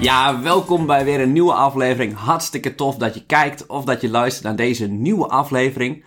[0.00, 2.14] Ja, welkom bij weer een nieuwe aflevering.
[2.14, 6.04] Hartstikke tof dat je kijkt of dat je luistert naar deze nieuwe aflevering.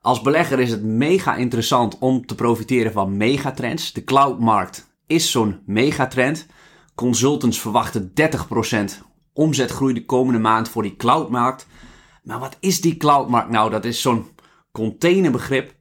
[0.00, 3.92] Als belegger is het mega interessant om te profiteren van megatrends.
[3.92, 6.46] De cloudmarkt is zo'n megatrend.
[6.94, 11.66] Consultants verwachten 30% omzetgroei de komende maand voor die cloudmarkt.
[12.22, 13.70] Maar wat is die cloudmarkt nou?
[13.70, 14.26] Dat is zo'n
[14.72, 15.74] containerbegrip.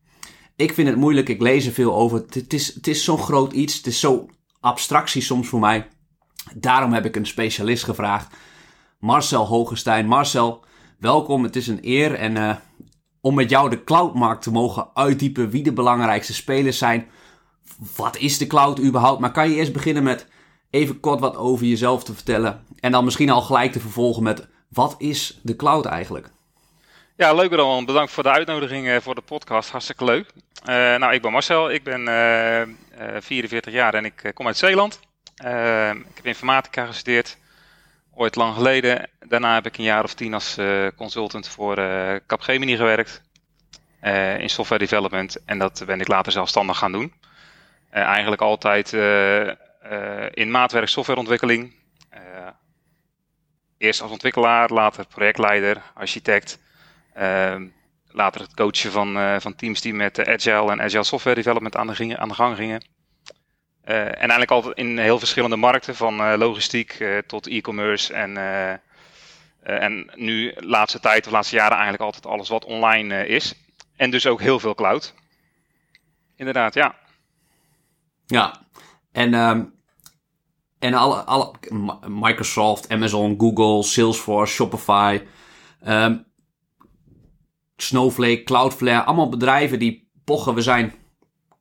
[0.56, 2.24] Ik vind het moeilijk, ik lees er veel over.
[2.30, 4.26] Het is, het is zo'n groot iets, het is zo
[4.60, 5.88] abstractie soms voor mij.
[6.56, 8.36] Daarom heb ik een specialist gevraagd,
[9.00, 10.08] Marcel Hogestein.
[10.08, 10.64] Marcel,
[10.98, 12.56] welkom, het is een eer en uh,
[13.22, 17.08] om met jou de cloudmarkt te mogen uitdiepen wie de belangrijkste spelers zijn.
[17.96, 19.20] Wat is de cloud überhaupt?
[19.20, 20.28] Maar kan je eerst beginnen met
[20.70, 24.48] even kort wat over jezelf te vertellen en dan misschien al gelijk te vervolgen met
[24.68, 26.30] wat is de cloud eigenlijk?
[27.16, 27.86] Ja, leuk Roman.
[27.86, 29.70] Bedankt voor de uitnodiging eh, voor de podcast.
[29.70, 30.32] Hartstikke leuk.
[30.62, 31.72] Uh, nou, ik ben Marcel.
[31.72, 32.68] Ik ben uh, uh,
[33.20, 35.00] 44 jaar en ik kom uit Zeeland.
[35.40, 37.38] Ik heb informatica gestudeerd.
[38.14, 39.10] Ooit lang geleden.
[39.20, 40.58] Daarna heb ik een jaar of tien als
[40.96, 41.76] consultant voor
[42.28, 43.22] Capgemini gewerkt.
[44.40, 45.44] in software development.
[45.46, 47.14] En dat ben ik later zelfstandig gaan doen.
[47.90, 48.94] eigenlijk altijd
[50.34, 51.74] in maatwerk softwareontwikkeling.
[53.78, 56.60] eerst als ontwikkelaar, later projectleider, architect.
[57.14, 57.68] Ehm,
[58.12, 61.88] later het coachen van, uh, van teams die met Agile en Agile Software Development aan
[61.88, 62.86] de, aan de gang gingen.
[63.90, 68.14] Uh, en eigenlijk altijd in heel verschillende markten, van uh, logistiek tot e-commerce.
[68.14, 68.38] En,
[69.64, 73.54] en nu, laatste tijd, de laatste jaren, eigenlijk altijd alles wat online is.
[73.96, 75.14] En dus ook heel veel cloud.
[76.36, 76.96] Inderdaad, ja.
[78.26, 78.62] Ja,
[79.12, 79.74] en, um,
[80.80, 81.52] en alle, alle
[82.08, 85.22] Microsoft, Amazon, Google, Salesforce, Shopify.
[85.88, 86.28] Um,
[87.82, 90.94] Snowflake, Cloudflare, allemaal bedrijven die pochen, we zijn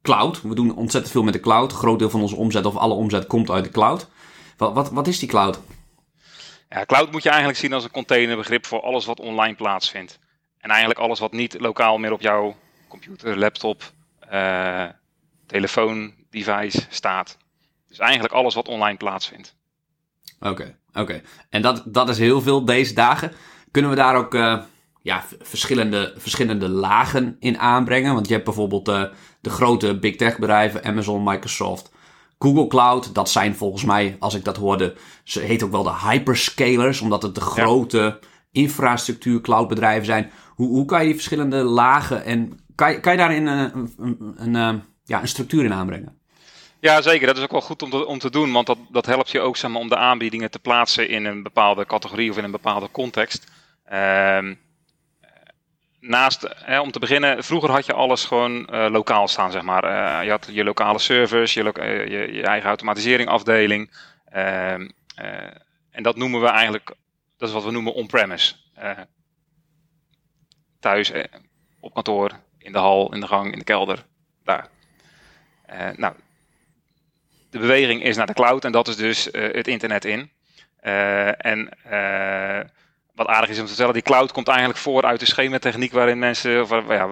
[0.08, 0.42] cloud.
[0.42, 1.72] We doen ontzettend veel met de cloud.
[1.72, 4.08] Een groot deel van onze omzet of alle omzet komt uit de cloud.
[4.56, 5.60] Wat, wat, wat is die cloud?
[6.68, 10.18] Ja, cloud moet je eigenlijk zien als een containerbegrip voor alles wat online plaatsvindt.
[10.58, 12.56] En eigenlijk alles wat niet lokaal meer op jouw
[12.88, 13.82] computer, laptop,
[14.32, 14.84] uh,
[15.46, 17.36] telefoon, device staat.
[17.88, 19.54] Dus eigenlijk alles wat online plaatsvindt.
[20.40, 21.22] Oké, oké.
[21.48, 23.32] En dat, dat is heel veel deze dagen.
[23.70, 24.34] Kunnen we daar ook...
[24.34, 24.60] Uh
[25.02, 28.14] ja, verschillende, verschillende lagen in aanbrengen.
[28.14, 29.04] Want je hebt bijvoorbeeld uh,
[29.40, 31.90] de grote big tech bedrijven, Amazon, Microsoft,
[32.38, 33.14] Google Cloud.
[33.14, 37.22] Dat zijn volgens mij, als ik dat hoorde, ze heet ook wel de hyperscalers, omdat
[37.22, 38.18] het de grote
[38.52, 40.30] infrastructuur cloudbedrijven zijn.
[40.54, 43.94] Hoe, hoe kan je die verschillende lagen en kan je, kan je daarin een, een,
[43.98, 46.16] een, een, eh, ja, een structuur in aanbrengen?
[46.80, 47.26] Ja, zeker.
[47.26, 49.40] Dat is ook wel goed om te, om te doen, want dat, dat helpt je
[49.40, 52.50] ook zeg maar, om de aanbiedingen te plaatsen in een bepaalde categorie of in een
[52.50, 53.46] bepaalde context.
[53.84, 54.54] Ehm
[56.08, 59.84] naast, hè, om te beginnen, vroeger had je alles gewoon uh, lokaal staan, zeg maar.
[59.84, 61.62] Uh, je had je lokale servers, je,
[62.32, 63.90] je, eigen automatisering afdeling.
[64.34, 64.72] Uh,
[65.90, 66.94] en dat noemen we eigenlijk,
[67.36, 68.54] dat is wat we noemen on-premise.
[70.80, 71.12] thuis,
[71.80, 74.04] op kantoor, in de hal, in de gang, in de kelder,
[74.44, 74.68] daar.
[75.96, 76.14] nou,
[77.50, 80.30] de beweging is naar de cloud en dat is dus het internet in.
[81.38, 81.68] en
[83.18, 86.18] wat aardig is om te vertellen, die cloud komt eigenlijk voor uit de schematechniek waarin
[86.18, 87.08] mensen, of, ja,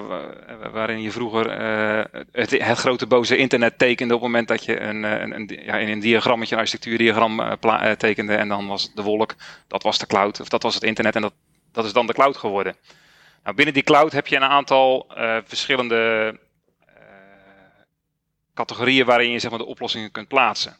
[0.72, 5.02] waarin je vroeger uh, het, grote boze internet tekende op het moment dat je een,
[5.02, 7.56] een, een ja, in een diagrammetje, een architectuurdiagram
[7.96, 9.34] tekende en dan was de wolk,
[9.68, 11.32] dat was de cloud, of dat was het internet en dat,
[11.72, 12.76] dat is dan de cloud geworden.
[13.42, 15.06] Nou, binnen die cloud heb je een aantal
[15.44, 16.34] verschillende
[18.54, 20.76] categorieën waarin je zeg maar, de oplossingen kunt plaatsen.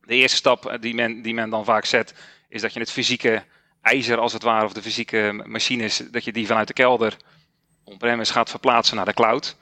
[0.00, 2.14] De eerste stap die men, die men dan vaak zet,
[2.48, 3.42] is dat je het fysieke
[3.82, 7.16] ijzer als het ware, of de fysieke machines, dat je die vanuit de kelder
[7.84, 9.56] on-premise gaat verplaatsen naar de cloud.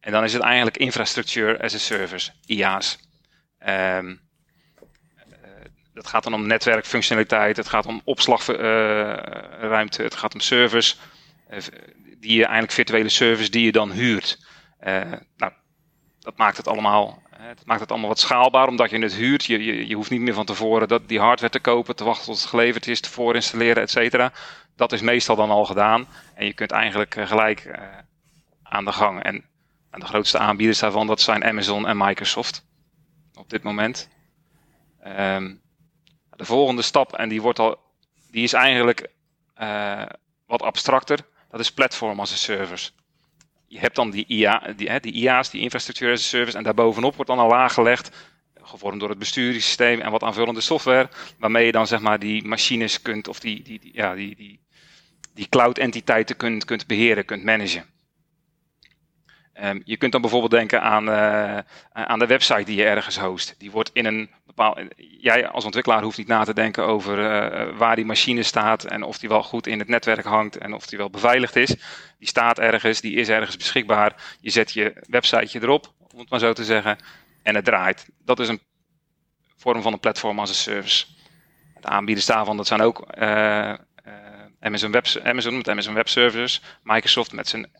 [0.00, 2.98] En dan is het eigenlijk infrastructure as a service, IaaS.
[3.68, 4.20] Um,
[5.94, 10.98] dat gaat dan om netwerkfunctionaliteit, het gaat om opslagruimte, uh, het gaat om servers,
[11.50, 11.58] uh,
[12.18, 14.38] die je eigenlijk virtuele servers die je dan huurt.
[15.36, 15.52] Nou,
[16.18, 19.44] dat maakt het allemaal het maakt het allemaal wat schaalbaar, omdat je het huurt.
[19.44, 22.24] Je, je, je hoeft niet meer van tevoren dat, die hardware te kopen, te wachten
[22.24, 24.32] tot het geleverd is, te voorinstalleren, et cetera.
[24.76, 26.06] Dat is meestal dan al gedaan.
[26.34, 27.74] En je kunt eigenlijk uh, gelijk uh,
[28.62, 29.22] aan de gang.
[29.22, 29.44] En,
[29.90, 32.66] de grootste aanbieders daarvan, dat zijn Amazon en Microsoft.
[33.34, 34.08] Op dit moment.
[35.06, 35.60] Um,
[36.30, 37.78] de volgende stap, en die, wordt al,
[38.30, 39.08] die is eigenlijk
[39.60, 40.02] uh,
[40.46, 41.18] wat abstracter.
[41.50, 42.90] Dat is platform as a service
[43.72, 47.14] je hebt dan die, IA, die, die IA's, die infrastructuur as a service, en daarbovenop
[47.14, 48.10] wordt dan een laag gelegd,
[48.62, 51.08] gevormd door het besturingssysteem en wat aanvullende software,
[51.38, 54.60] waarmee je dan zeg maar die machines kunt, of die, die, die ja, die, die,
[55.34, 57.84] die cloud-entiteiten kunt, kunt beheren, kunt managen.
[59.52, 61.58] Ehm, je kunt dan bijvoorbeeld denken aan, uh,
[61.92, 63.54] aan de website die je ergens host.
[63.58, 64.80] Die wordt in een bepaald.
[64.96, 69.02] Jij als ontwikkelaar hoeft niet na te denken over uh, waar die machine staat en
[69.02, 71.68] of die wel goed in het netwerk hangt en of die wel beveiligd is.
[72.18, 74.36] Die staat ergens, die is ergens beschikbaar.
[74.40, 76.98] Je zet je websiteje erop, om het maar zo te zeggen,
[77.42, 78.08] en het draait.
[78.24, 78.60] Dat is een
[79.56, 81.06] vorm van een platform as a service.
[81.80, 83.74] De aanbieders daarvan, dat zijn ook uh,
[84.60, 87.70] Amazon, Web, Amazon met Amazon Web Services, Microsoft met zijn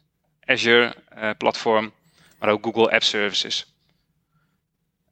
[0.44, 1.92] Azure uh, platform,
[2.38, 3.74] maar ook Google App Services.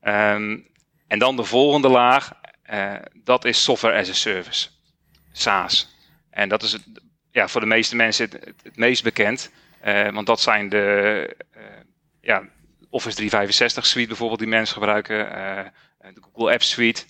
[0.03, 0.69] Um,
[1.07, 2.33] en dan de volgende laag,
[2.73, 4.69] uh, dat is Software as a Service,
[5.33, 5.97] SaaS.
[6.31, 6.83] En dat is het,
[7.31, 9.51] ja, voor de meeste mensen het, meest bekend,
[9.85, 11.37] uh, want dat zijn de
[12.21, 12.49] ja,
[12.91, 15.17] Office 365 suite bijvoorbeeld die mensen gebruiken,
[15.99, 17.05] de Google App Suite.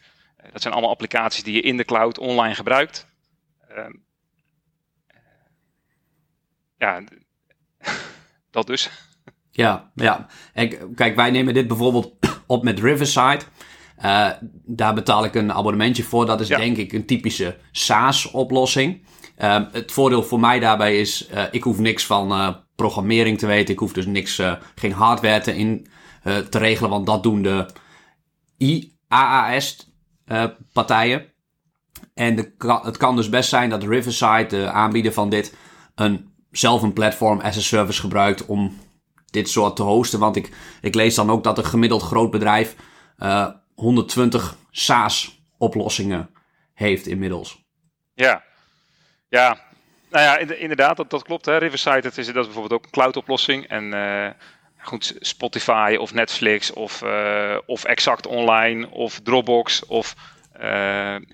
[0.52, 3.06] dat zijn allemaal applicaties die je in de cloud online gebruikt.
[3.68, 3.92] Ehm,
[6.76, 7.02] ja,
[8.50, 8.90] dat dus.
[9.50, 10.26] Ja, ja.
[10.52, 12.12] En kijk, wij nemen dit bijvoorbeeld
[12.46, 13.40] op met Riverside.
[14.04, 14.30] Uh,
[14.64, 16.26] daar betaal ik een abonnementje voor.
[16.26, 16.58] Dat is ja.
[16.58, 19.06] denk ik een typische SaaS-oplossing.
[19.38, 23.46] Uh, het voordeel voor mij daarbij is, uh, ik hoef niks van uh, programmering te
[23.46, 23.74] weten.
[23.74, 24.42] Ik hoef dus niks,
[24.74, 25.86] geen hardware te, in,
[26.22, 27.66] te regelen, want dat doen de
[28.56, 31.24] IAAS-partijen.
[32.14, 32.52] en de,
[32.82, 35.56] het kan dus best zijn dat Riverside, de aanbieder van dit,
[35.94, 38.78] een zelf een platform as a service gebruikt om
[39.30, 40.18] dit soort te hosten.
[40.18, 42.74] Want ik, ik lees dan ook dat een gemiddeld groot bedrijf
[43.18, 46.30] uh, 120 SaaS oplossingen
[46.74, 47.64] heeft inmiddels.
[48.14, 48.42] Ja,
[49.28, 49.58] ja.
[50.10, 51.46] Nou ja, inderdaad, dat, dat klopt.
[51.46, 51.56] Hè.
[51.56, 53.66] Riverside, dat is, dat bijvoorbeeld ook een cloud oplossing.
[53.66, 54.28] En uh,
[54.78, 60.14] goed, Spotify of Netflix of, uh, of Exact Online of Dropbox of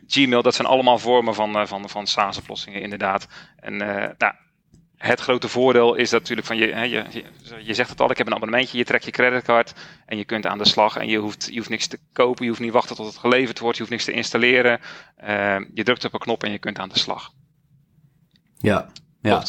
[0.06, 3.26] Gmail, dat zijn allemaal vormen van, van, van SaaS-oplossingen, inderdaad.
[3.56, 3.76] En
[4.18, 4.34] nou,
[4.96, 7.04] het grote voordeel is dat natuurlijk van je, hè, je,
[7.62, 9.75] je zegt het al, ik heb een abonnementje, je trekt je creditcard
[10.06, 12.50] en je kunt aan de slag en je hoeft, je hoeft niks te kopen, je
[12.50, 14.81] hoeft niet wachten tot het geleverd wordt, je hoeft niks te installeren.
[15.25, 17.32] Uh, je drukt op een knop en je kunt aan de slag.
[18.58, 18.88] Ja,
[19.20, 19.44] ja.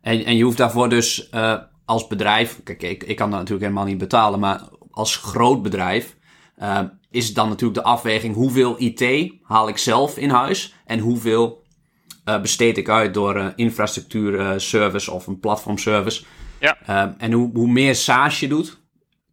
[0.00, 3.66] En, en je hoeft daarvoor dus uh, als bedrijf, kijk, ik, ik kan dat natuurlijk
[3.66, 4.60] helemaal niet betalen, maar
[4.90, 6.16] als groot bedrijf
[6.58, 6.80] uh,
[7.10, 11.61] is dan natuurlijk de afweging hoeveel IT haal ik zelf in huis en hoeveel
[12.24, 16.24] uh, besteed ik uit door een infrastructuur uh, service of een platform service.
[16.60, 16.76] Ja.
[16.88, 18.80] Uh, en hoe, hoe meer SaaS je doet,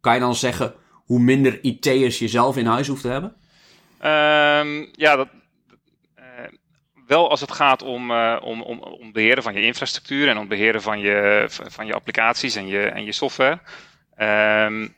[0.00, 3.34] kan je dan zeggen hoe minder IT'ers je zelf in huis hoeft te hebben?
[4.02, 5.28] Um, ja, dat,
[7.06, 10.82] wel als het gaat om, om, om, om beheren van je infrastructuur en om beheren
[10.82, 13.58] van je, van je applicaties en je, en je software.
[14.66, 14.94] Um,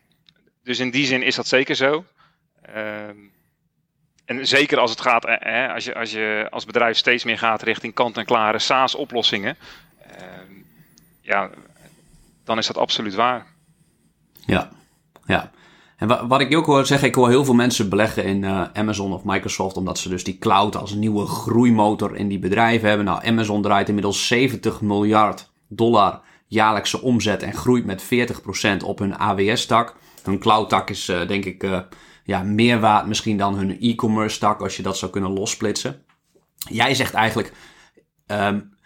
[0.63, 2.05] dus in die zin is dat zeker zo.
[2.77, 3.32] Um,
[4.25, 7.63] en zeker als het gaat, eh, als, je, als je als bedrijf steeds meer gaat
[7.63, 9.57] richting kant-en-klare SaaS-oplossingen,
[10.07, 10.27] uh,
[11.21, 11.51] ja,
[12.45, 13.47] dan is dat absoluut waar.
[14.47, 14.69] Ja,
[15.27, 15.51] ja.
[15.97, 19.13] En wat ik ook hoor zeggen, ik hoor heel veel mensen beleggen in uh, Amazon
[19.13, 23.07] of Microsoft, omdat ze dus die cloud als nieuwe groeimotor in die bedrijven hebben.
[23.07, 29.19] Nou, Amazon draait inmiddels 70 miljard dollar jaarlijkse omzet en groeit met 40% op hun
[29.19, 29.97] AWS-tak.
[30.23, 31.63] Hun cloud-tak is uh, denk ik
[32.25, 36.05] ja, meer waard misschien dan hun e-commerce tak, als je dat zou kunnen lossplitsen.
[36.57, 37.53] Jij zegt eigenlijk,
[38.27, 38.77] um,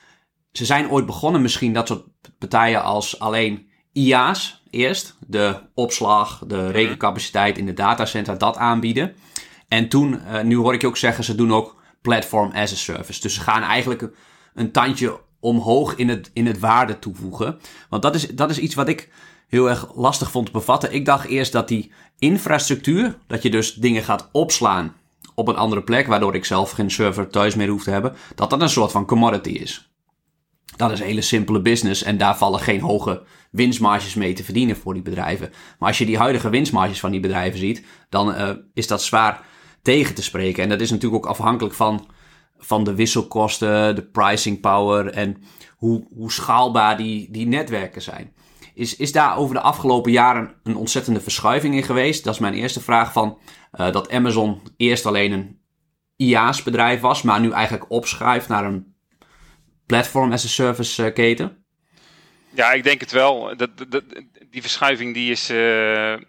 [0.53, 2.05] ze zijn ooit begonnen misschien dat soort
[2.39, 6.71] partijen als alleen IA's eerst, de opslag, de mhm.
[6.71, 9.15] rekencapaciteit in de datacenter, dat aanbieden.
[9.69, 12.77] En toen, uh, nu hoor ik je ook zeggen, ze doen ook platform as a
[12.77, 13.21] service.
[13.21, 14.09] Dus ze gaan eigenlijk
[14.55, 17.59] een tandje omhoog in het, in het waarde toevoegen.
[17.89, 19.13] Want dat is, dat is iets wat ik
[19.47, 20.93] heel erg lastig vond te bevatten.
[20.93, 24.95] Ik dacht eerst dat die infrastructuur, dat je dus dingen gaat opslaan
[25.35, 28.51] op een andere plek, waardoor ik zelf geen server thuis meer hoef te hebben, dat
[28.51, 29.91] dat een soort van commodity is.
[30.77, 34.77] Dat is een hele simpele business en daar vallen geen hoge winstmarges mee te verdienen
[34.77, 35.51] voor die bedrijven.
[35.79, 39.45] Maar als je die huidige winstmarges van die bedrijven ziet, dan uh, is dat zwaar
[39.83, 40.63] tegen te spreken.
[40.63, 42.07] En dat is natuurlijk ook afhankelijk van,
[42.59, 45.43] van de wisselkosten, de pricing power en
[45.77, 48.33] hoe, hoe schaalbaar die, die netwerken zijn.
[48.77, 52.25] Is, is daar over de afgelopen jaren een ontzettende verschuiving in geweest?
[52.25, 53.39] Dat is mijn eerste vraag van
[53.81, 55.61] uh, dat Amazon eerst alleen een
[56.17, 58.95] IaaS bedrijf was, maar nu eigenlijk opschuift naar een
[59.87, 61.65] platform as a service uh, keten?
[62.51, 63.57] Ja, ik denk het wel.
[63.57, 64.05] Dat, dat,
[64.51, 65.51] die verschuiving die is.
[65.51, 66.21] Uh, nou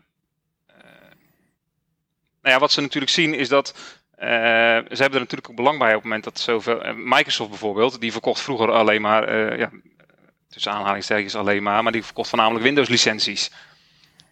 [2.41, 3.73] ja, wat ze natuurlijk zien is dat.
[4.17, 6.93] Ze hebben er natuurlijk ook belang bij op het moment dat zoveel.
[6.95, 9.57] Microsoft bijvoorbeeld, die verkocht vroeger alleen maar.
[9.57, 9.71] ja,
[10.49, 13.51] tussen aanhalingstekens alleen maar, maar die verkocht voornamelijk Windows licenties.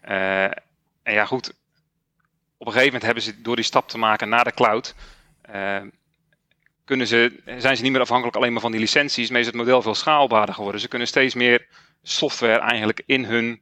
[0.10, 1.50] Uh, en ja goed,
[2.58, 4.96] op een gegeven moment hebben ze door die stap te maken naar de cloud,
[5.56, 5.82] uh,
[6.86, 9.56] kunnen ze, zijn ze niet meer afhankelijk alleen maar van die licenties, maar is het
[9.56, 10.82] model veel schaalbaarder geworden.
[10.82, 11.68] Ze kunnen steeds meer
[12.04, 13.62] software eigenlijk in hun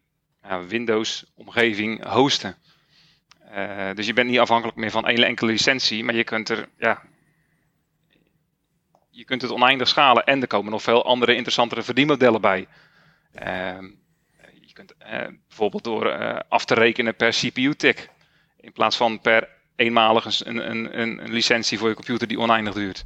[0.68, 2.58] Windows-omgeving hosten.
[3.94, 7.02] dus je bent niet afhankelijk meer van één enkele licentie, maar je kunt er ja,
[9.16, 12.68] je kunt het oneindig schalen en er komen nog veel andere interessantere verdienmodellen bij.
[13.34, 13.86] Ehm,
[14.62, 18.10] je kunt uh, bijvoorbeeld door uh, af te rekenen per CPU-tick,
[18.60, 23.06] in plaats van per eenmalig een, een, een, licentie voor je computer die oneindig duurt.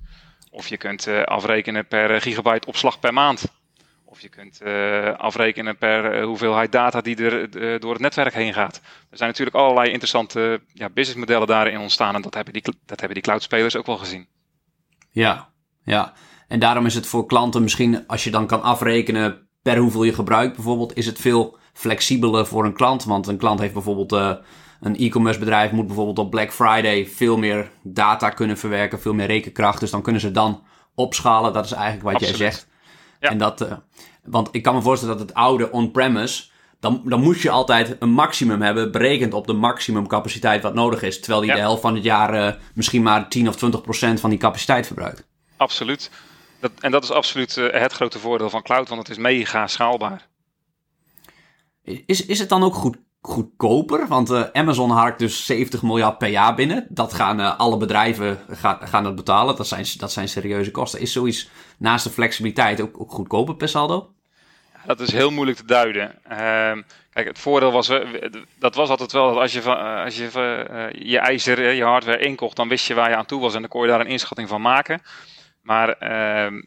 [0.49, 3.45] Of je kunt uh, afrekenen per gigabyte opslag per maand.
[4.05, 4.61] Of je kunt
[5.17, 8.81] afrekenen per hoeveelheid data die er door het netwerk heen gaat.
[9.09, 12.15] Er zijn natuurlijk allerlei interessante ja, businessmodellen daarin ontstaan.
[12.15, 14.27] En dat hebben die, dat hebben die cloudspelers ook wel gezien.
[15.11, 15.49] Ja,
[15.88, 16.13] ja,
[16.48, 20.13] en daarom is het voor klanten misschien, als je dan kan afrekenen per hoeveel je
[20.13, 23.03] gebruikt bijvoorbeeld, is het veel flexibeler voor een klant.
[23.03, 24.32] Want een klant heeft bijvoorbeeld uh,
[24.82, 29.25] een e-commerce bedrijf, moet bijvoorbeeld op Black Friday veel meer data kunnen verwerken, veel meer
[29.25, 29.79] rekenkracht.
[29.79, 30.63] Dus dan kunnen ze dan
[30.96, 31.53] opschalen.
[31.53, 32.67] Dat is eigenlijk wat jij zegt.
[33.20, 33.29] Ja.
[33.29, 33.72] En dat, uh,
[34.24, 36.44] want ik kan me voorstellen dat het oude on-premise,
[36.79, 41.01] dan, dan moest je altijd een maximum hebben, berekend op de maximum capaciteit wat nodig
[41.01, 41.20] is.
[41.20, 44.29] Terwijl die de helft van het jaar uh, misschien maar 10 of 20 procent van
[44.29, 45.27] die capaciteit verbruikt.
[45.57, 46.09] Absoluut.
[46.59, 49.67] Dat, en dat is absoluut uh, het grote voordeel van cloud, want het is mega
[49.67, 50.27] schaalbaar.
[51.83, 54.07] Is, is het dan ook goed, goedkoper?
[54.07, 56.87] Want uh, Amazon harkt dus 70 miljard per jaar binnen.
[56.89, 59.55] Dat gaan uh, alle bedrijven gaan, gaan dat betalen.
[59.55, 60.99] Dat zijn, dat zijn serieuze kosten.
[60.99, 64.11] Is zoiets naast de flexibiliteit ook, ook goedkoper per saldo?
[64.85, 66.19] dat is heel moeilijk te duiden.
[66.31, 66.83] Uh,
[67.13, 67.91] kijk, het voordeel was,
[68.59, 72.67] dat was altijd wel dat als je, als je je ijzer, je hardware inkocht, dan
[72.67, 74.61] wist je waar je aan toe was en dan kon je daar een inschatting van
[74.61, 75.01] maken.
[75.67, 76.62] Maar uh,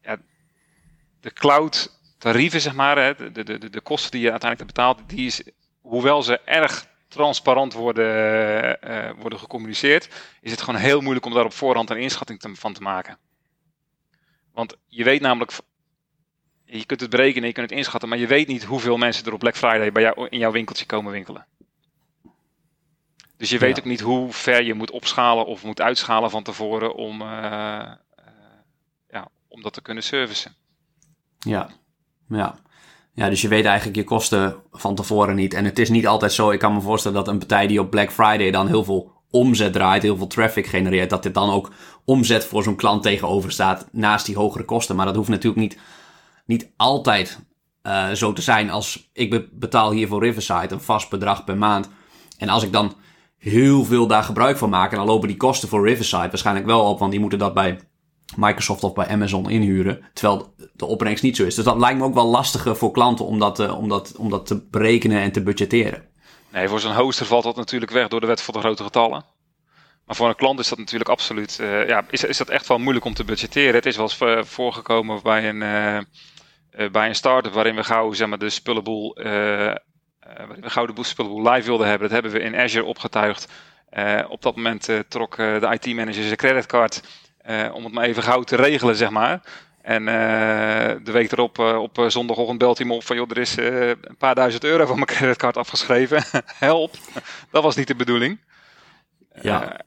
[0.00, 0.16] ja,
[1.20, 5.26] de cloud tarieven, zeg maar, hè, de, de, de, kosten die je uiteindelijk betaalt, die
[5.26, 5.42] is,
[5.80, 10.08] hoewel ze erg transparant worden, uh, worden gecommuniceerd,
[10.40, 13.18] is het gewoon heel moeilijk om daar op voorhand een inschatting van te maken.
[14.52, 15.52] Want je weet namelijk,
[16.64, 19.32] je kunt het berekenen, je kunt het inschatten, maar je weet niet hoeveel mensen er
[19.32, 21.46] op Black Friday bij jou, in jouw winkeltje komen winkelen.
[23.36, 26.94] Dus je weet ook niet hoe ver je moet opschalen of moet uitschalen van tevoren
[26.94, 27.92] om, uh, uh,
[29.08, 30.54] ja, om dat te kunnen servicen.
[31.38, 31.68] Ja,
[32.28, 32.62] ja.
[33.14, 35.54] Ja, dus je weet eigenlijk je kosten van tevoren niet.
[35.54, 36.50] En het is niet altijd zo.
[36.50, 39.72] Ik kan me voorstellen dat een partij die op Black Friday dan heel veel omzet
[39.72, 41.70] draait, heel veel traffic genereert, dat dit dan ook
[42.04, 44.96] omzet voor zo'n klant tegenover staat naast die hogere kosten.
[44.96, 45.78] Maar dat hoeft natuurlijk niet,
[46.46, 47.38] niet altijd
[47.82, 48.70] uh, zo te zijn.
[48.70, 51.88] Als ik betaal hier voor Riverside een vast bedrag per maand.
[52.38, 52.94] En als ik dan
[53.44, 54.90] heel veel daar gebruik van maken.
[54.90, 57.80] En dan lopen die kosten voor Riverside waarschijnlijk wel op, want die moeten dat bij
[58.36, 60.04] Microsoft of bij Amazon inhuren.
[60.12, 61.54] Terwijl de opbrengst niet zo is.
[61.54, 63.88] Dus dat lijkt me ook wel lastiger voor klanten om dat, uh,
[64.28, 66.08] dat te berekenen en te budgetteren.
[66.52, 69.24] Nee, voor zo'n hoster valt dat natuurlijk weg door de wet van de grote getallen.
[70.06, 72.78] Maar voor een klant is dat natuurlijk absoluut, uh, ja, is, is dat echt wel
[72.78, 73.74] moeilijk om te budgetteren.
[73.74, 75.58] Het is wel eens uh, voorgekomen bij een,
[76.92, 79.74] bij een start-up waarin we gauw zeg maar, de spullenboel uh,
[80.60, 82.08] we Gouden Boost live wilden hebben.
[82.08, 83.48] Dat hebben we in Azure opgetuigd.
[83.92, 87.02] Uh, op dat moment uh, trok de IT-manager zijn creditcard
[87.72, 89.40] om het maar even gauw te regelen, zeg maar.
[89.82, 90.04] En
[91.04, 93.16] de week erop, op zondagochtend belt hij me op van...
[93.16, 96.22] joh, er is een paar duizend euro van mijn creditcard afgeschreven.
[96.58, 96.94] Help!
[97.50, 98.40] dat was niet de bedoeling.
[99.40, 99.80] Ja.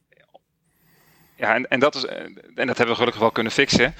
[1.35, 3.95] Ja, en, en, dat is, en dat hebben we gelukkig wel kunnen fixen.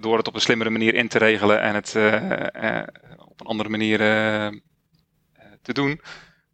[0.00, 1.96] door het op een slimmere manier in te regelen en het
[3.18, 4.00] op een andere manier
[5.64, 6.00] te doen.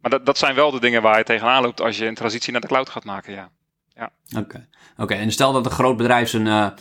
[0.01, 2.51] Maar dat, dat zijn wel de dingen waar je tegenaan loopt als je een transitie
[2.51, 3.49] naar de cloud gaat maken, ja.
[3.93, 4.11] ja.
[4.37, 5.13] Oké, Oké.
[5.13, 6.71] en stel dat een groot bedrijf zijn uh, eh,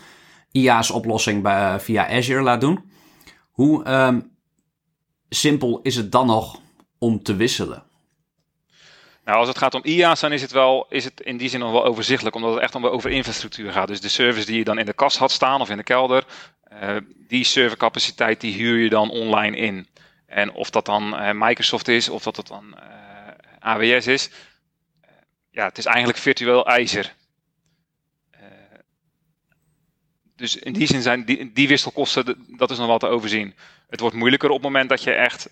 [0.50, 2.90] IaaS-oplossing uh, via Azure laat doen.
[3.50, 4.36] Hoe um,
[5.28, 6.60] simpel is het dan nog
[6.98, 7.84] om te wisselen?
[9.24, 11.60] Nou, als het gaat om IaaS, dan is het, wel, is het in die zin
[11.60, 13.88] nog wel overzichtelijk, omdat het echt om over infrastructuur gaat.
[13.88, 16.24] Dus de service die je dan in de kast had staan of in de kelder,
[16.72, 16.96] uh,
[17.28, 19.86] die servercapaciteit die huur je dan online in.
[20.30, 22.88] En of dat dan uh, Microsoft is, of dat het dan eh,
[23.58, 24.28] AWS is.
[24.28, 25.10] Uh,
[25.50, 27.18] ja, het is eigenlijk virtueel ijzer.
[30.36, 33.54] dus in die zin zijn die, die wisselkosten, dat is nog wel te overzien.
[33.88, 35.50] Het wordt moeilijker op het moment dat je echt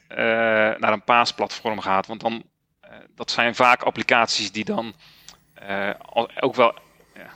[0.78, 2.06] naar een PaaS-platform gaat.
[2.06, 2.42] Want dan,
[3.14, 4.94] dat zijn vaak applicaties die dan
[6.40, 6.78] ook wel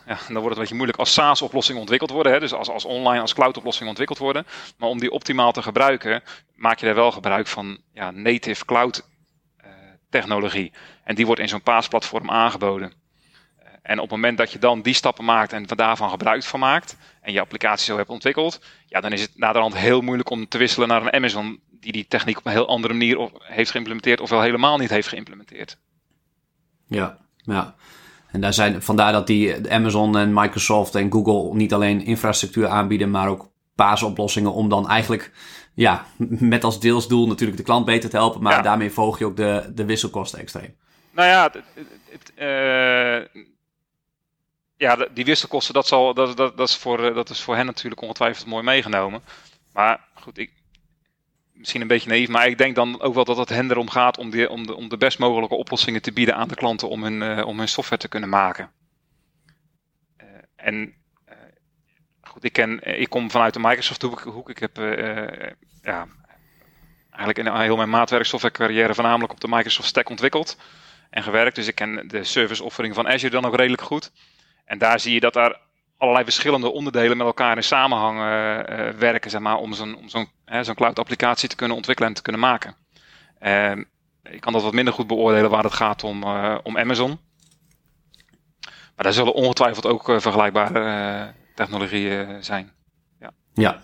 [0.06, 2.32] ja, dan wordt het een beetje moeilijk als SaaS-oplossingen ontwikkeld worden.
[2.32, 4.46] Hè, dus als, als online, als cloud-oplossingen ontwikkeld worden.
[4.76, 6.22] Maar om die optimaal te gebruiken,
[6.54, 9.08] maak je er wel gebruik van ja, native cloud
[9.64, 9.70] uh,
[10.10, 10.72] technologie.
[11.04, 12.92] En die wordt in zo'n PaaS-platform aangeboden.
[12.92, 16.60] Uh, en op het moment dat je dan die stappen maakt en daarvan gebruik van
[16.60, 20.48] maakt, en je applicatie zo hebt ontwikkeld, ja, dan is het naderhand heel moeilijk om
[20.48, 24.20] te wisselen naar een Amazon die die techniek op een heel andere manier heeft geïmplementeerd,
[24.20, 25.78] ofwel helemaal niet heeft geïmplementeerd.
[26.86, 27.74] Ja, ja.
[28.32, 33.10] En daar zijn, vandaar dat die Amazon en Microsoft en Google niet alleen infrastructuur aanbieden,
[33.10, 35.32] maar ook PaaS-oplossingen om dan eigenlijk,
[35.74, 36.04] ja,
[36.52, 38.62] met als deelsdoel natuurlijk de klant beter te helpen, maar Ja.
[38.62, 40.76] daarmee volg je ook de, de wisselkosten extreem.
[41.10, 41.50] Nou ja,
[42.10, 43.42] het, eh,
[44.76, 47.66] ja, die wisselkosten, dat, zal, dat, dat, dat, is voor, eh, dat is voor hen
[47.66, 49.22] natuurlijk ongetwijfeld mooi meegenomen.
[49.72, 50.52] Maar goed, ik,
[51.62, 54.18] misschien een beetje naïef, maar ik denk dan ook wel dat het hen erom gaat
[54.18, 57.02] om de, om de, om de best mogelijke oplossingen te bieden aan de klanten om
[57.02, 58.70] hun, eh, om hun software te kunnen maken.
[60.16, 60.26] Eh,
[60.56, 61.36] en eh,
[62.20, 64.20] goed, ik, ken, ik kom vanuit de Microsoft hoek.
[64.20, 64.50] hoek.
[64.50, 64.76] Ik heb
[65.82, 66.06] ja,
[67.10, 70.56] eigenlijk in heel mijn maatwerksoftware carrière voornamelijk op de Microsoft Stack ontwikkeld
[71.10, 71.56] en gewerkt.
[71.56, 74.12] Dus ik ken de service offering van Azure dan ook redelijk goed.
[74.64, 75.60] En daar zie je dat daar
[76.02, 80.08] allerlei verschillende onderdelen met elkaar in samenhang eh, eh, werken, zeg maar, om zo'n om
[80.08, 82.74] zo'n hè, zo'n cloud applicatie te kunnen ontwikkelen en te kunnen maken.
[83.38, 83.88] En
[84.22, 87.18] ik kan dat wat minder goed beoordelen waar het gaat om, eh, om Amazon.
[88.94, 92.72] Maar daar zullen ongetwijfeld ook vergelijkbare technologieën zijn.
[93.54, 93.80] Ja,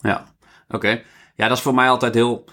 [0.00, 0.34] ja,
[0.68, 1.02] oké.
[1.34, 2.44] Ja, dat is voor mij altijd heel.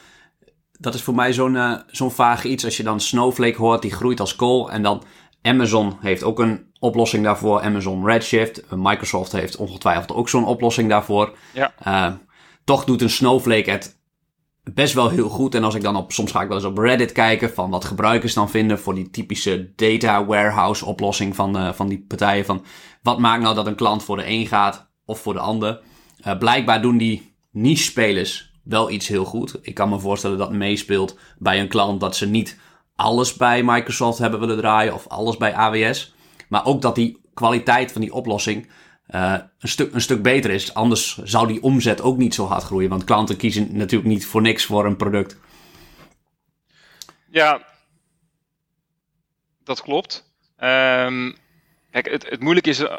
[0.72, 2.66] Dat is voor mij zo'n zo'n vaag iets.
[2.66, 4.72] Als je dan Snowflake hoort, die groeit als kool.
[4.72, 5.04] En dan
[5.46, 7.62] Amazon heeft ook een oplossing daarvoor.
[7.62, 8.66] Amazon Redshift.
[8.66, 11.38] Eh, Microsoft heeft ongetwijfeld ook zo'n oplossing daarvoor.
[11.54, 11.74] Ja.
[11.80, 12.14] Eh,
[12.64, 13.98] toch doet een Snowflake het
[14.74, 15.56] best wel heel goed.
[15.56, 17.86] En als ik dan op, soms ga ik wel eens op Reddit kijken van wat
[17.86, 22.46] gebruikers dan vinden voor die typische data warehouse oplossing van, eh, van die partijen.
[22.46, 22.66] Van
[23.02, 25.82] wat maakt nou dat een klant voor de een gaat of voor de ander?
[26.40, 29.60] Blijkbaar doen die niche-spelers wel iets heel goed.
[29.62, 32.58] Ik kan me voorstellen dat meespeelt bij een klant dat ze niet
[32.96, 36.14] alles bij Microsoft hebben willen draaien of alles bij AWS.
[36.48, 38.70] Maar ook dat die kwaliteit van die oplossing
[39.08, 40.74] eh, een, stuk, een stuk beter is.
[40.74, 42.90] Anders zou die omzet ook niet zo hard groeien.
[42.90, 45.38] Want klanten kiezen natuurlijk niet voor niks voor een product.
[47.30, 47.66] Ja,
[49.64, 50.34] dat klopt.
[50.58, 51.32] Ehm,
[51.92, 52.98] kijk, het, het moeilijke is, eh,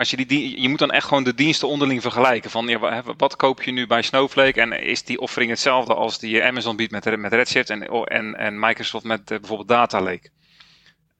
[0.00, 2.50] als je, die, je moet dan echt gewoon de diensten onderling vergelijken.
[2.50, 6.44] Van, ja, wat koop je nu bij Snowflake en is die offering hetzelfde als die
[6.44, 10.30] Amazon biedt met, met Redshift en, oh, en, en Microsoft met eh, bijvoorbeeld Data Lake.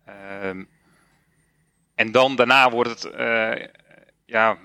[0.04, 0.64] Ehm,
[1.94, 3.66] en dan daarna wordt het, eh,
[4.26, 4.56] ja,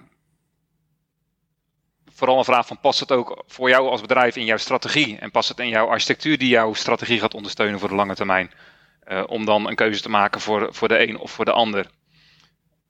[2.12, 5.32] vooral een vraag van past het ook voor jou als bedrijf in jouw strategie en
[5.32, 8.51] past het in jouw architectuur die jouw strategie gaat ondersteunen voor de lange termijn.
[8.99, 11.89] Eh, om dan een keuze te maken voor, voor de een of voor de ander.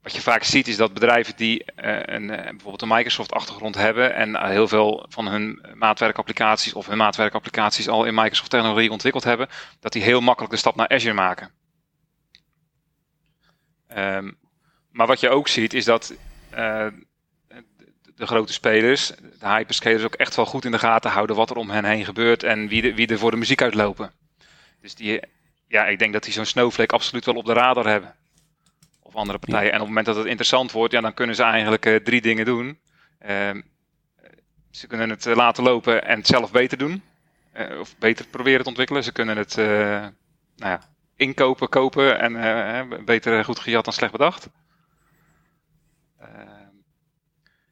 [0.05, 3.75] Wat je vaak ziet is dat bedrijven die eh, een, eh, bijvoorbeeld een Microsoft achtergrond
[3.75, 8.91] hebben en eh, heel veel van hun maatwerkapplicaties of hun maatwerkapplicaties al in Microsoft technologie
[8.91, 9.47] ontwikkeld hebben,
[9.79, 11.51] dat die heel makkelijk de stap naar Azure maken.
[13.87, 14.31] Ehm,
[14.91, 16.13] maar wat je ook ziet is dat
[16.49, 16.93] de,
[18.17, 19.07] grote spelers,
[19.39, 22.05] de hyperscalers, ook echt wel goed in de gaten houden wat er om hen heen
[22.05, 24.11] gebeurt en wie, wie er voor de muziek uitlopen.
[24.81, 25.19] Dus die,
[25.67, 28.15] ja, ik denk dat die zo'n Snowflake absoluut wel op de radar hebben.
[29.15, 29.71] Of andere partijen.
[29.71, 32.21] En op het moment dat het interessant wordt, ja, dan kunnen ze eigenlijk eh, drie
[32.21, 32.80] dingen doen.
[33.19, 33.62] Ehm,
[34.71, 37.04] ze kunnen het eh, laten lopen en het zelf beter doen.
[37.51, 39.04] Eh, of beter proberen te ontwikkelen.
[39.04, 40.12] Ze kunnen het nou
[40.56, 40.82] ja,
[41.15, 44.49] inkopen, kopen en beter goed gejat dan slecht bedacht.
[46.19, 46.75] Ehm,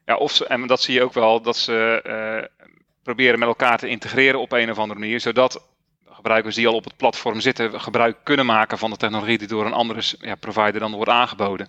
[0.06, 2.50] ja, of ze, en dat zie je ook wel, dat ze
[3.02, 5.73] proberen met elkaar te integreren op een of andere manier, zodat
[6.24, 9.66] gebruikers die al op het platform zitten gebruik kunnen maken van de technologie die door
[9.66, 11.68] een andere ja, provider dan wordt aangeboden.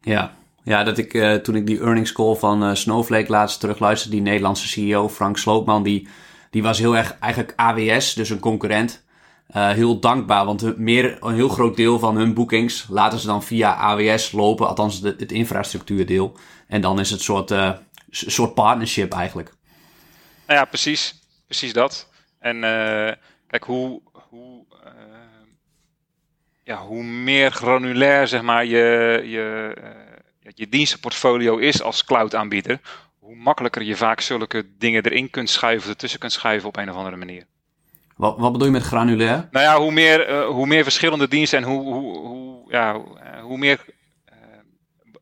[0.00, 4.16] Ja, ja dat ik, eh, toen ik die earnings call van eh, Snowflake laatst terugluisterde,
[4.16, 6.08] die Nederlandse CEO Frank Slootman, die,
[6.50, 9.04] die was heel erg eigenlijk AWS, dus een concurrent,
[9.46, 10.44] eh, heel dankbaar.
[10.44, 14.68] Want meer, een heel groot deel van hun boekings laten ze dan via AWS lopen,
[14.68, 16.36] althans de, het infrastructuurdeel.
[16.66, 17.54] En dan is het een soort,
[18.10, 19.54] soort partnership eigenlijk.
[20.46, 21.14] Nou ja, precies.
[21.46, 22.07] Precies dat.
[22.38, 23.14] En eh,
[23.46, 24.92] kijk, hoe, hoe, eh,
[26.64, 29.74] ja, hoe meer granulair zeg maar, je, je,
[30.42, 32.80] eh, je dienstenportfolio is als cloud-aanbieder,
[33.18, 36.96] hoe makkelijker je vaak zulke dingen erin kunt schuiven, ertussen kunt schuiven op een of
[36.96, 37.46] andere manier.
[38.18, 39.48] Wat, wat bedoel je met granulair?
[39.50, 43.00] Nou ja, hoe meer, eh, hoe meer verschillende diensten en hoe, hoe, hoe, ja,
[43.42, 43.84] hoe, meer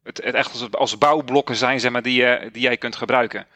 [0.02, 3.46] het, het echt als, als bouwblokken zijn zeg maar, die, je, die jij kunt gebruiken.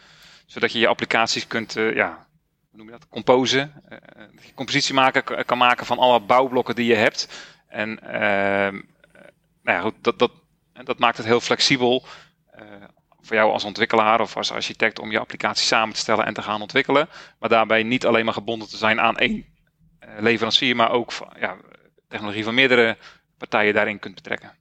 [0.46, 2.26] Zodat je je applicaties kunt, eh, ja,
[2.70, 3.72] hoe noem je dat, composen.
[3.88, 3.98] eh,
[4.42, 7.28] je compositie maken, kan maken van alle bouwblokken die je hebt.
[7.66, 8.74] En ehm,
[9.62, 10.32] nou ja, goed, dat, dat,
[10.84, 12.04] dat maakt het heel flexibel
[12.50, 12.64] eh,
[13.20, 16.42] voor jou als ontwikkelaar of als architect om je applicatie samen te stellen en te
[16.42, 17.08] gaan ontwikkelen.
[17.38, 19.44] Maar daarbij niet alleen maar gebonden te zijn aan één
[19.98, 21.56] eh, leverancier, maar ook ja,
[22.08, 22.96] technologie van meerdere
[23.38, 24.52] partijen daarin kunt betrekken.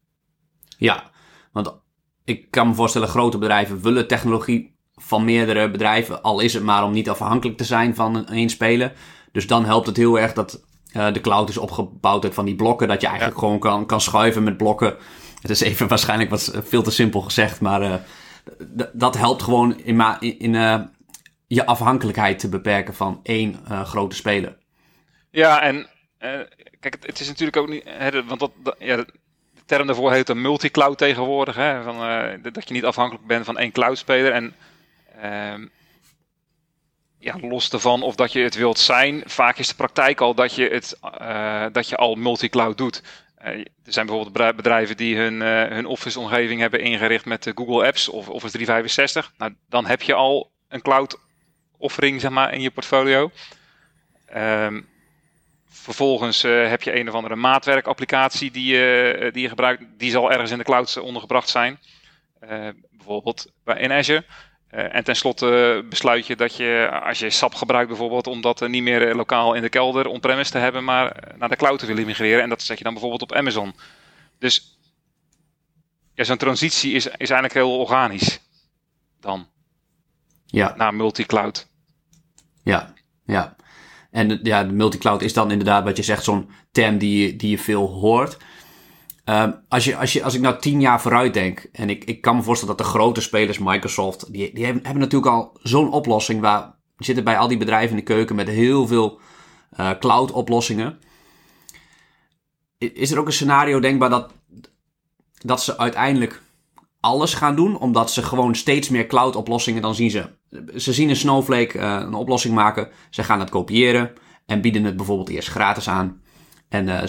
[0.78, 1.12] Ja,
[1.52, 1.80] want
[2.24, 6.84] ik kan me voorstellen, grote bedrijven willen technologie van meerdere bedrijven, al is het maar
[6.84, 8.94] om niet afhankelijk te zijn van één speler.
[9.32, 12.56] Dus dan helpt het heel erg dat eh, de cloud is opgebouwd uit van die
[12.56, 14.96] blokken, dat je eigenlijk gewoon kan, kan schuiven met blokken.
[15.42, 17.94] Het is even waarschijnlijk wat veel te simpel gezegd, maar eh,
[18.94, 20.80] dat helpt gewoon in, in, in uh,
[21.48, 24.58] je afhankelijkheid te beperken van één grote speler.
[25.32, 25.88] Ja, en
[26.80, 27.84] kijk, het, het, is natuurlijk ook niet.
[27.86, 29.06] Hè, want dat, dat, ja, de
[29.66, 31.56] term daarvoor heet een multi-cloud tegenwoordig.
[31.56, 31.98] Hè, van,
[32.42, 34.32] dat je niet afhankelijk bent van één cloud-speler.
[34.32, 34.54] En
[35.22, 35.68] ehm,
[37.20, 40.56] ja, los ervan of dat je het wilt zijn, vaak is de praktijk al dat
[40.56, 43.04] je, het, uh, dat je al multi-cloud doet.
[43.42, 48.10] Uh, er zijn bijvoorbeeld bedrijven die hun, uh, hun Office-omgeving hebben ingericht met Google Apps
[48.10, 49.34] of Office 365.
[49.38, 53.32] Nou, dan heb je al een cloud-offering zeg maar, in je portfolio.
[54.36, 54.88] Um,
[55.70, 59.84] vervolgens heb je een of andere maatwerkapplicatie die, je die je gebruikt.
[59.98, 61.80] Die zal ergens in de cloud ondergebracht zijn.
[62.92, 64.26] bijvoorbeeld in Azure.
[64.74, 68.84] Uh, en tenslotte besluit je dat je, als je SAP gebruikt bijvoorbeeld, om dat niet
[68.84, 72.44] meer lokaal in de kelder on-premise te hebben, maar naar de cloud te willen migreren.
[72.44, 73.74] En dat zet je dan bijvoorbeeld op Amazon.
[74.40, 74.80] Dus
[76.14, 78.40] ja, zo'n transitie is, is eigenlijk heel organisch
[79.20, 79.48] dan.
[80.46, 80.74] Ja.
[80.78, 81.68] Naar multi-cloud.
[82.64, 82.94] Ja,
[83.26, 83.56] ja.
[84.12, 87.58] En ja, de multi-cloud is dan inderdaad wat je zegt, zo'n term die, die je
[87.58, 88.38] veel hoort.
[89.30, 92.22] Um, als, je, als, je, als ik nou tien jaar vooruit denk, en ik, ik
[92.22, 96.42] kan me voorstellen dat de grote spelers, Microsoft, die, die hebben, natuurlijk al zo'n oplossing
[96.42, 99.20] waar zitten bij al die bedrijven in de keuken met heel veel
[99.80, 101.00] uh, cloud oplossingen.
[102.78, 104.32] Is er ook een scenario denkbaar dat,
[105.42, 106.42] dat ze uiteindelijk
[107.00, 110.30] alles gaan doen, omdat ze gewoon steeds meer cloud oplossingen dan zien ze.
[110.76, 114.12] Ze zien een Snowflake uh, een oplossing maken, ze gaan het kopiëren
[114.46, 116.22] en bieden het bijvoorbeeld eerst gratis aan.
[116.70, 117.04] En uh,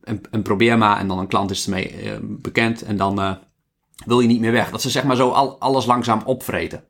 [0.00, 3.36] een, een probeer maar en dan een klant is ermee uh, bekend en dan uh,
[4.04, 4.70] wil je niet meer weg.
[4.70, 6.84] Dat ze zeg maar zo al, alles langzaam opvreten.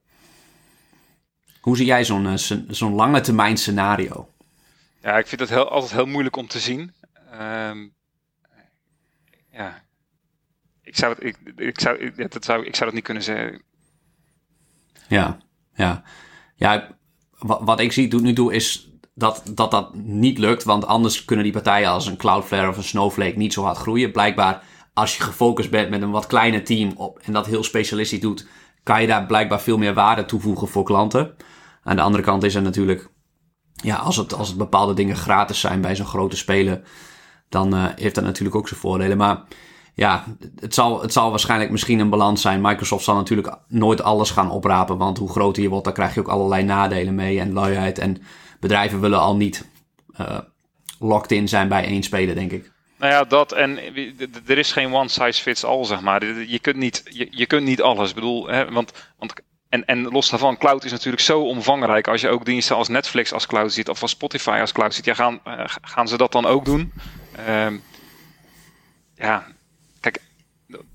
[1.61, 4.29] Hoe zie jij zo'n zo'n lange termijn scenario?
[5.03, 6.95] Ja, ik vind het heel, altijd heel moeilijk om te zien.
[7.41, 7.95] Um,
[9.51, 9.83] ja,
[10.83, 13.63] ik zou, het, ik, ik, zou, ik, dat zou, ik zou dat niet kunnen zeggen.
[15.09, 15.39] Ja,
[15.75, 16.03] ja.
[16.55, 16.97] Ja,
[17.39, 20.65] wat, wat ik zie tot nu toe is dat, dat dat niet lukt.
[20.65, 24.13] Want anders kunnen die partijen als een Cloudflare of een Snowflake niet zo hard groeien.
[24.13, 24.63] Blijkbaar,
[24.95, 28.47] als je gefocust bent met een wat kleiner team op, en dat heel specialistisch doet,
[28.83, 31.35] kan je daar blijkbaar veel meer waarde toevoegen voor klanten.
[31.83, 33.09] Aan de andere kant is er natuurlijk,
[33.73, 36.83] ja, als het, als het bepaalde dingen gratis zijn bij zo'n grote speler,
[37.49, 39.17] dan uh, heeft dat natuurlijk ook zijn voordelen.
[39.17, 39.43] Maar
[39.95, 40.25] ja,
[40.61, 42.61] het zal, het zal waarschijnlijk misschien een balans zijn.
[42.61, 46.21] Microsoft zal natuurlijk nooit alles gaan oprapen, want hoe groter je wordt, dan krijg je
[46.21, 48.23] ook allerlei nadelen mee en luiheid en
[48.67, 49.69] bedrijven willen al niet
[50.21, 50.39] uh,
[50.99, 52.71] locked in zijn bij één speler, denk ik.
[52.99, 53.79] Nou ja, dat en
[54.47, 56.25] er is geen one size fits all, zeg maar.
[56.25, 58.15] Je kunt niet, je, kunt niet alles.
[58.15, 59.33] Bedoel, hè, want, want
[59.69, 62.09] en, en los daarvan, cloud is natuurlijk zo omvangrijk.
[62.09, 65.11] Als je ook diensten als Netflix als cloud ziet of als Spotify als cloud ziet,
[65.11, 66.93] gaan, uh, gaan ze dat dan ook doen?
[67.49, 67.73] Uh,
[69.15, 69.47] ja,
[70.01, 70.21] kijk,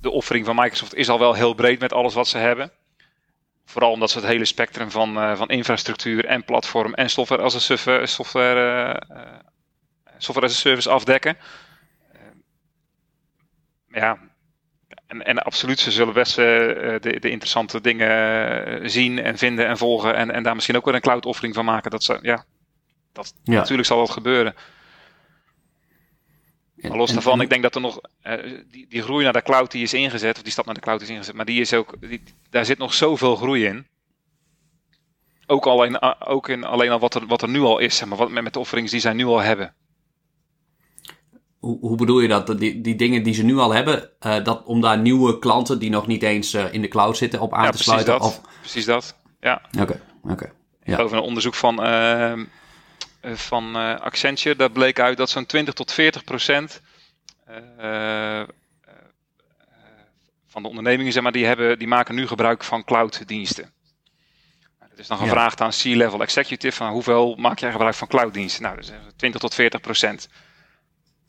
[0.02, 2.72] de offering van Microsoft is al wel heel breed met alles wat ze hebben.
[3.66, 7.54] Vooral omdat ze het hele spectrum van, uh, van infrastructuur en platform en software als
[7.54, 9.20] een software, software, uh,
[10.18, 11.38] software as a service afdekken.
[13.88, 14.18] ja,
[15.08, 20.16] en, en absoluut, ze zullen best de, de, interessante dingen zien en vinden en volgen.
[20.16, 21.92] En, en daar misschien ook weer een cloud offering van maken.
[21.92, 22.46] Dat, ze, ja,
[23.14, 23.54] dat, ja.
[23.54, 24.56] Natuurlijk zal dat gebeuren.
[26.82, 28.34] Maar los daarvan, ik denk dat er nog uh,
[28.72, 31.02] die, die groei naar de cloud die is ingezet, of die stap naar de cloud
[31.02, 33.88] is ingezet, maar die is ook, die, daar zit nog zoveel groei in.
[35.46, 38.08] Ook, alleen, uh, ook in alleen al wat er, wat er nu al is, zeg
[38.08, 39.74] maar, wat, met, met de offerings die zij nu al hebben.
[41.60, 42.60] Hoe, hoe bedoel je dat?
[42.60, 45.90] Die, die dingen die ze nu al hebben, uh, dat, om daar nieuwe klanten die
[45.90, 48.14] nog niet eens in de cloud zitten op aan ja, te sluiten?
[48.14, 48.42] Dat, of...
[48.60, 49.62] Precies dat, ja.
[49.72, 50.32] Oké, okay, oké.
[50.32, 50.52] Okay.
[50.84, 50.98] Ja.
[50.98, 52.46] Over een onderzoek van ehm, eh,
[53.22, 54.56] van uh, Accenture.
[54.56, 56.82] Daar bleek uit dat zo'n 20 tot 40 procent
[57.50, 58.44] uh,
[60.48, 63.74] van de ondernemingen, zeg maar, die, hebben, die maken nu gebruik van clouddiensten.
[64.80, 65.66] Het is dan gevraagd ja.
[65.66, 68.64] aan C-level executive van hoeveel maak jij gebruik van clouddiensten?
[68.64, 70.30] Nou, dus 20 tot 40 procent.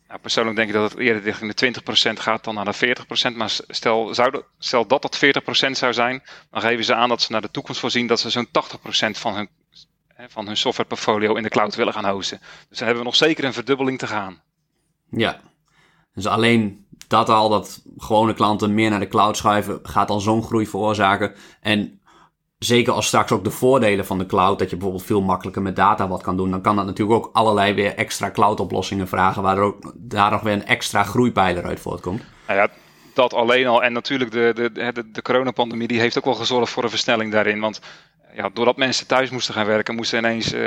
[0.09, 2.73] Nou, persoonlijk denk ik dat het eerder richting de 20 procent gaat dan naar de
[2.73, 3.37] 40 procent.
[3.37, 7.09] Maar stel, zou dat, stel dat dat 40 procent zou zijn, dan geven ze aan
[7.09, 9.49] dat ze naar de toekomst voorzien dat ze zo'n 80 procent van hun
[10.29, 12.39] van hun softwareportfolio in de cloud willen gaan hosten.
[12.69, 14.41] Dus dan hebben we nog zeker een verdubbeling te gaan.
[15.11, 15.41] Ja,
[16.15, 20.43] dus alleen dat al, dat gewone klanten meer naar de cloud schuiven, gaat al zo'n
[20.43, 21.35] groei veroorzaken.
[21.61, 22.01] En
[22.59, 25.77] zeker als straks ook de voordelen van de cloud, dat je bijvoorbeeld veel makkelijker met
[25.77, 29.43] data wat kan doen, dan kan dat natuurlijk ook allerlei weer extra cloud oplossingen vragen,
[29.43, 32.23] waar er ook daar nog weer een extra groeipijler uit voortkomt.
[32.47, 32.69] Nou ja,
[33.15, 33.83] dat alleen al.
[33.83, 37.33] En natuurlijk de, de, de, de coronapandemie, die heeft ook wel gezorgd voor een versnelling
[37.33, 37.61] daarin.
[37.61, 37.81] Want
[38.35, 40.61] ja, doordat mensen thuis moesten gaan werken, moesten ineens uh,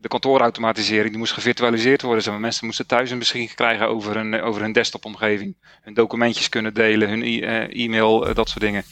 [0.00, 2.22] de kantoorautomatisering die moest gevirtualiseerd worden.
[2.22, 2.38] Zeg.
[2.38, 5.56] Mensen moesten thuis een beschikking krijgen over hun, over hun desktopomgeving.
[5.82, 8.84] Hun documentjes kunnen delen, hun e-, uh, e-mail, dat soort dingen.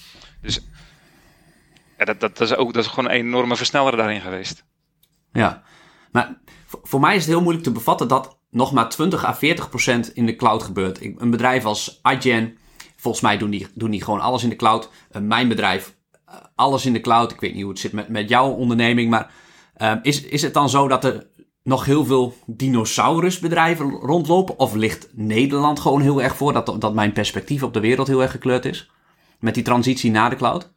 [0.43, 0.61] Dus
[1.97, 4.65] dat, dat, is ook, dat is gewoon een enorme versneller daarin geweest.
[5.33, 5.63] Ja,
[6.13, 6.39] maar
[6.83, 10.15] voor mij is het heel moeilijk te bevatten dat nog maar 20 à 40 procent
[10.15, 11.01] in de cloud gebeurt.
[11.01, 12.59] Een bedrijf als Adyen,
[12.97, 14.91] volgens mij doen die, doen die gewoon alles in de cloud.
[15.21, 15.96] Mijn bedrijf,
[16.55, 17.33] alles in de cloud.
[17.33, 19.31] Ik weet niet hoe het zit met, met jouw onderneming, maar
[19.77, 21.27] uh, is, is het dan zo dat er
[21.62, 24.59] nog heel veel dinosaurusbedrijven rondlopen?
[24.59, 28.22] Of ligt Nederland gewoon heel erg voor dat, dat mijn perspectief op de wereld heel
[28.22, 28.90] erg gekleurd is?
[29.38, 30.72] Met die transitie naar de cloud?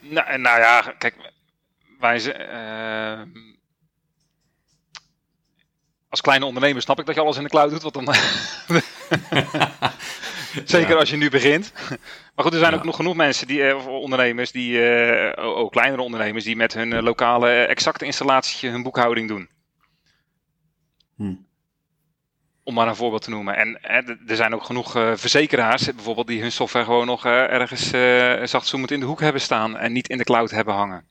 [0.00, 1.14] Nou, nou ja, kijk,
[2.00, 2.36] wij zijn
[6.12, 7.82] als kleine ondernemer snap ik dat je alles in de cloud doet.
[7.82, 8.04] Wat dan...
[10.64, 11.72] Zeker als je nu begint.
[12.34, 15.72] Maar goed, er zijn ook nog genoeg mensen, die, eh, of ondernemers, die, uh, ook
[15.72, 19.48] kleinere ondernemers, die met hun lokale exacte installatie hun boekhouding doen.
[21.16, 21.34] Hm.
[22.62, 23.56] Om maar een voorbeeld te noemen.
[23.56, 23.78] En
[24.26, 27.88] er zijn ook genoeg verzekeraars, bijvoorbeeld, die hun software gewoon nog ergens
[28.50, 31.06] zachtzoemend in de hoek hebben staan en niet in de cloud hebben hangen.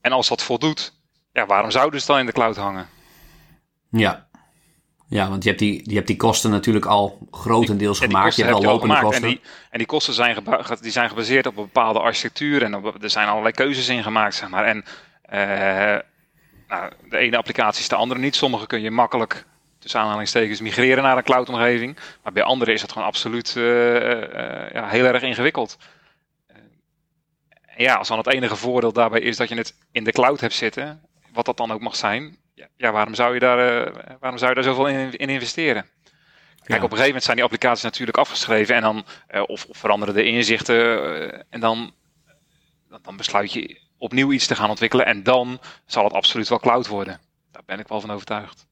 [0.00, 0.92] En als dat voldoet,
[1.32, 2.88] ja, waarom zouden ze dan in de cloud hangen?
[3.90, 4.28] Ja.
[5.14, 8.36] Ja, want je hebt die, je hebt die kosten natuurlijk al grotendeels gemaakt.
[8.36, 9.22] Je hebt al lopende kosten.
[9.22, 10.36] En die, en die kosten zijn,
[10.80, 12.62] die zijn gebaseerd op een bepaalde architectuur.
[12.62, 14.64] En op, er zijn allerlei keuzes in gemaakt, zeg maar.
[14.64, 16.00] En uh,
[16.68, 18.36] nou, de ene applicatie is de andere niet.
[18.36, 19.44] Sommige kun je makkelijk,
[19.78, 21.96] tussen aanhalingstekens, migreren naar een cloud-omgeving.
[22.22, 25.78] Maar bij andere is het gewoon absoluut uh, uh, ja, heel erg ingewikkeld.
[27.76, 30.54] ja, als dan het enige voordeel daarbij is dat je het in de cloud hebt
[30.54, 31.00] zitten,
[31.32, 32.38] wat dat dan ook mag zijn,
[32.76, 35.86] ja, waarom, zou je daar, uh, waarom zou je daar zoveel in, in investeren?
[36.64, 39.76] Kijk, op een gegeven moment zijn die applicaties natuurlijk afgeschreven en dan, uh, of, of,
[39.76, 41.94] veranderen de inzichten uh, en dan,
[43.02, 46.86] dan besluit je opnieuw iets te gaan ontwikkelen en dan zal het absoluut wel cloud
[46.86, 47.20] worden.
[47.50, 48.66] Daar ben ik wel van overtuigd.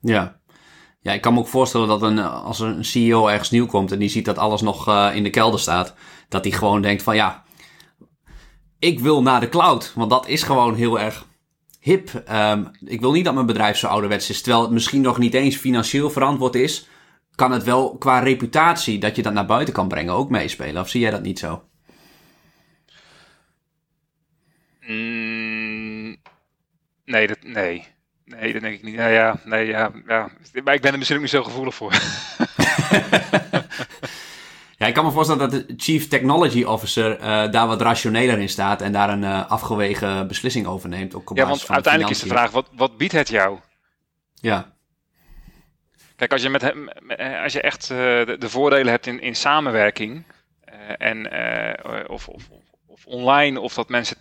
[0.00, 0.40] Ja,
[1.00, 3.98] ja, ik kan me ook voorstellen dat een, als een CEO ergens nieuw komt en
[3.98, 5.94] die ziet dat alles nog uh, in de kelder staat,
[6.28, 7.44] dat hij gewoon denkt van ja,
[8.78, 9.92] ik wil naar de cloud.
[9.94, 11.26] Want dat is gewoon heel erg
[11.86, 12.22] hip.
[12.30, 14.42] Um, ik wil niet dat mijn bedrijf zo ouderwets is.
[14.42, 16.88] Terwijl het misschien nog niet eens financieel verantwoord is.
[17.34, 20.82] Kan het wel qua reputatie dat je dat naar buiten kan brengen ook meespelen?
[20.82, 21.64] Of zie jij dat niet zo?
[24.86, 26.16] Mm,
[27.04, 27.86] nee, dat, nee.
[28.24, 28.94] Nee, dat denk ik niet.
[28.94, 30.30] Ja, ja, nee, ja, ja.
[30.64, 31.92] Maar ik ben er misschien ook niet zo gevoelig voor.
[34.76, 38.48] Ja, ik kan me voorstellen dat de Chief Technology Officer uh, daar wat rationeler in
[38.48, 41.14] staat en daar een uh, afgewegen beslissing over neemt.
[41.14, 43.58] Ook op ja, want uiteindelijk is de vraag, wat, wat biedt het jou?
[44.34, 44.74] Ja.
[46.16, 46.88] Kijk, als je, met hem,
[47.42, 50.24] als je echt uh, de, de, voordelen hebt in, in samenwerking,
[50.98, 51.30] en,
[52.08, 52.48] of, of,
[52.86, 54.16] of, online, of dat mensen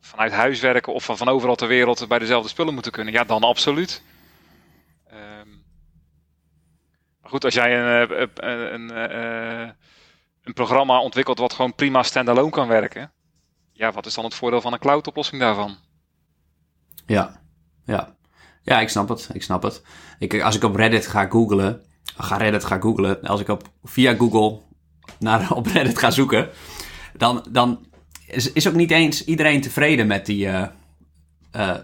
[0.00, 3.24] vanuit huis werken of van, van overal ter wereld bij dezelfde spullen moeten kunnen, ja,
[3.24, 4.02] dan absoluut.
[7.28, 9.70] Goed, als jij een, eh, een, een, eh,
[10.42, 13.12] een programma ontwikkelt wat gewoon prima standalone kan werken,
[13.72, 15.76] ja, wat is dan het voordeel van een cloud-oplossing daarvan?
[17.06, 17.40] Ja,
[17.84, 18.14] ja.
[18.62, 19.28] Ja, ik snap het.
[19.32, 19.82] Ik snap het.
[20.18, 21.82] Ik, als ik op Reddit ga googlen,
[22.16, 24.60] ga Reddit ga googlen, als ik op, via Google
[25.18, 26.48] naar, op Reddit ga zoeken,
[27.16, 27.86] dan, dan
[28.26, 30.48] is, is ook niet eens iedereen tevreden met die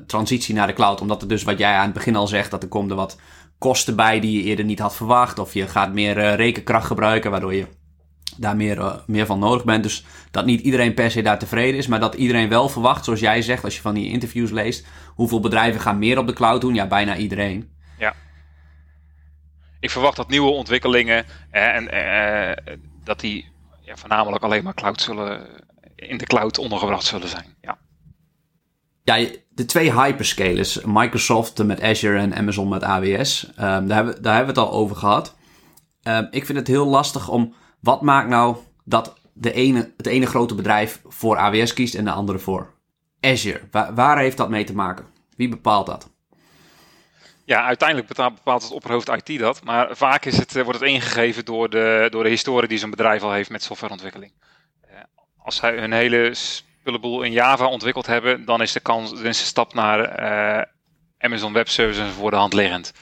[0.07, 1.01] transitie naar de cloud.
[1.01, 3.19] Omdat er dus, wat jij aan het begin al zegt, dat er komt er wat
[3.63, 5.39] kosten bij die je eerder niet had verwacht.
[5.39, 7.67] Of je gaat meer uh, rekenkracht gebruiken, waardoor je
[8.37, 9.83] daar meer, uh, meer van nodig bent.
[9.83, 13.21] Dus dat niet iedereen per se daar tevreden is, maar dat iedereen wel verwacht, zoals
[13.21, 16.61] jij zegt, als je van die interviews leest, hoeveel bedrijven gaan meer op de cloud
[16.61, 16.75] doen?
[16.75, 17.71] Ja, bijna iedereen.
[17.99, 18.15] Ja.
[19.81, 23.49] Ik verwacht dat nieuwe ontwikkelingen en uh, dat die
[23.81, 25.47] ja, voornamelijk alleen maar cloud zullen,
[25.97, 27.57] in de cloud ondergebracht zullen zijn.
[27.61, 27.79] Ja.
[29.05, 34.35] Ja, de twee hyperscalers, Microsoft met Azure en Amazon met AWS, ehm, daar, hebben, daar
[34.37, 35.35] hebben we het al over gehad.
[36.03, 40.27] Um, ik vind het heel lastig om, wat maakt nou dat de ene, het ene
[40.27, 42.75] grote bedrijf voor AWS kiest en de andere voor
[43.21, 43.61] Azure?
[43.95, 45.07] Waar, heeft dat mee te maken?
[45.37, 46.11] Wie bepaalt dat?
[47.45, 49.65] Ja, uiteindelijk bepaalt het opperhoofd IT dat.
[49.65, 52.91] Maar vaak is het, eh, wordt het ingegeven door de, door de historie die zo'n
[52.91, 54.33] bedrijf al heeft met softwareontwikkeling.
[54.91, 54.97] Uh,
[55.37, 56.35] als zij hun hele
[56.83, 60.63] spullenboel in Java ontwikkeld hebben, dan is de kans, dan is de stap naar uh,
[61.19, 62.93] Amazon Web Services voor de hand liggend.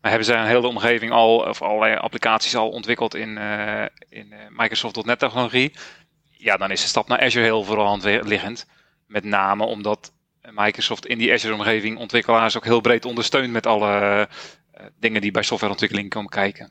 [0.00, 4.26] Maar hebben zij een hele omgeving al, of allerlei applicaties al ontwikkeld in, uh, in
[4.32, 5.72] uh, Microsoft.NET technologie,
[6.30, 8.66] ja, dan is de stap naar Azure heel voor de hand liggend.
[9.06, 10.12] Met name omdat
[10.50, 14.28] Microsoft in die Azure-omgeving ontwikkelaars ook heel breed ondersteunt met alle
[14.98, 16.70] dingen die bij softwareontwikkeling komen kijken.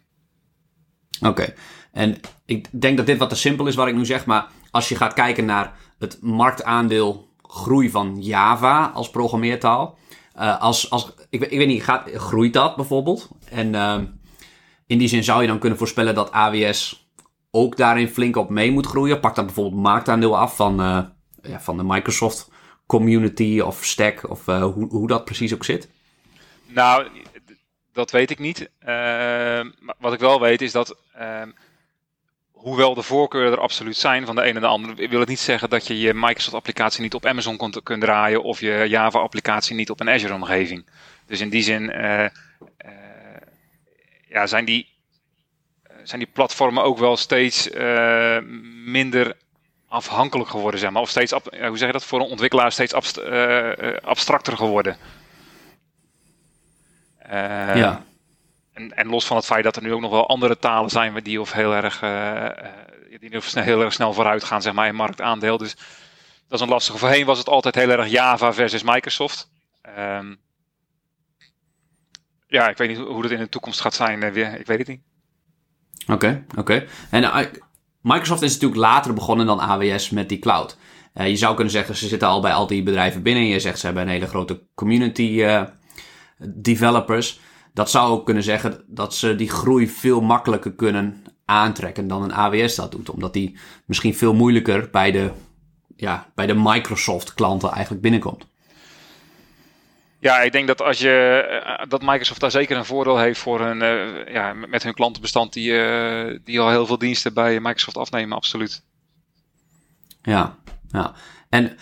[1.22, 1.54] Oké,
[1.92, 4.90] en ik denk dat dit wat te simpel is wat ik nu zeg, maar als
[4.90, 9.98] je gaat kijken naar het marktaandeel groei van Java als programmeertaal.
[10.40, 13.30] Uh, als, als, ik, ik weet niet, gaat, groeit dat bijvoorbeeld?
[13.50, 13.98] En uh,
[14.88, 17.10] in die zin zou je dan kunnen voorspellen dat AWS
[17.52, 19.20] ook daarin flink op mee moet groeien?
[19.20, 21.00] Pak dan bijvoorbeeld marktaandeel af van, uh,
[21.42, 22.52] ja, van de Microsoft
[22.86, 25.90] community of stack of uh, hoe, hoe dat precies ook zit?
[26.68, 27.08] Nou,
[27.94, 28.70] dat weet ik niet.
[30.00, 31.50] Wat ik wel weet is dat, ehm,
[32.60, 35.40] hoewel de voorkeuren er absoluut zijn van de een en de ander, wil het niet
[35.40, 40.00] zeggen dat je je Microsoft-applicatie niet op Amazon kunt, draaien of je Java-applicatie niet op
[40.00, 40.86] een Azure-omgeving.
[41.26, 42.26] Dus in die zin uh,
[44.28, 44.88] ja, zijn, die,
[46.04, 47.70] zijn die platformen ook wel steeds
[48.86, 49.38] minder
[49.88, 51.02] afhankelijk geworden, zeg maar.
[51.02, 52.94] Of steeds, hoe zeg je dat, voor een ontwikkelaar steeds
[54.02, 54.98] abstracter geworden.
[57.26, 58.04] Uh, ja.
[58.80, 61.24] En, en, los van het feit dat er nu ook nog wel andere talen zijn
[61.24, 62.50] die of heel erg, uh,
[63.20, 65.58] die of snel, heel erg snel vooruit gaan, zeg maar, in marktaandeel.
[65.58, 65.76] Dus
[66.48, 66.98] dat is een lastige.
[66.98, 69.52] Voorheen was het altijd heel erg Java versus Microsoft.
[69.98, 70.40] Um,
[72.48, 74.32] ja, ik weet niet hoe dat in de toekomst gaat zijn.
[74.32, 74.60] weer.
[74.60, 75.02] Ik weet het niet.
[76.08, 76.86] Oké, oké.
[77.10, 77.52] En
[78.02, 80.78] Microsoft is natuurlijk later begonnen dan AWS met die cloud.
[81.14, 83.46] je zou kunnen zeggen, ze zitten al bij al die bedrijven binnen.
[83.46, 85.44] Je zegt, ze hebben een hele grote community
[86.38, 87.40] developers.
[87.74, 92.34] Dat zou ook kunnen zeggen dat ze die groei veel makkelijker kunnen aantrekken dan een
[92.34, 93.10] AWS dat doet.
[93.10, 95.32] Omdat die misschien veel moeilijker bij de,
[95.96, 98.48] ja, bij de Microsoft klanten eigenlijk binnenkomt.
[100.20, 103.60] Ja, ik denk dat als je eh, dat Microsoft daar zeker een voordeel heeft voor
[103.60, 107.98] hun, uh, ja, met hun klantenbestand die, uh, die al heel veel diensten bij Microsoft
[107.98, 108.84] afnemen, absoluut.
[110.22, 111.14] Ja, ja.
[111.50, 111.78] En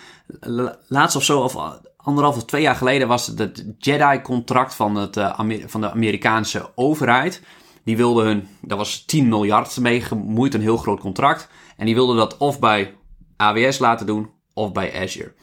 [0.87, 5.17] laatst of zo, of anderhalf of twee jaar geleden was het het Jedi-contract van, het,
[5.17, 7.41] uh, van de Amerikaanse overheid.
[7.83, 11.49] Die wilden hun, daar was 10 miljard mee gemoeid, een heel groot contract.
[11.77, 12.95] En die wilden dat of bij
[13.37, 15.33] AWS laten doen of bij Azure.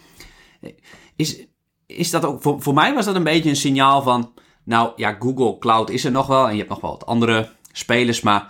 [1.17, 1.47] Is,
[1.87, 4.33] is dat ook, voor, voor mij was dat een beetje een signaal van,
[4.65, 7.51] nou ja, Google Cloud is er nog wel en je hebt nog wel wat andere
[7.73, 8.49] spelers, maar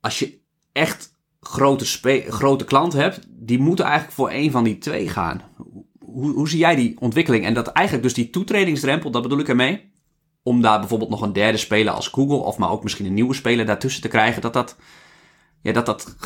[0.00, 0.40] als je
[0.72, 1.84] echt grote,
[2.28, 5.42] grote klanten hebt, die moeten eigenlijk voor een van die twee gaan
[6.12, 7.44] hoe, hoe zie jij die ontwikkeling?
[7.44, 9.90] En dat eigenlijk dus die toetredingsdrempel, dat bedoel ik ermee.
[10.42, 13.34] Om daar bijvoorbeeld nog een derde speler als Google, of maar ook misschien een nieuwe
[13.34, 14.76] speler daartussen te krijgen, dat dat,
[15.62, 16.16] ja, dat, dat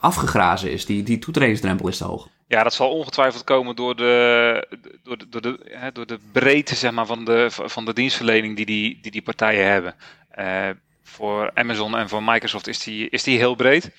[0.00, 0.86] afgegrazen is.
[0.86, 2.28] Die, die toetredingsdrempel is te hoog.
[2.46, 4.66] Ja, dat zal ongetwijfeld komen door de,
[5.02, 8.56] door de, door de, hè, door de breedte zeg maar, van, de, van de dienstverlening
[8.56, 9.94] die die, die, partijen hebben.
[10.38, 10.68] Uh,
[11.02, 13.90] voor Amazon en voor Microsoft is die, is die heel breed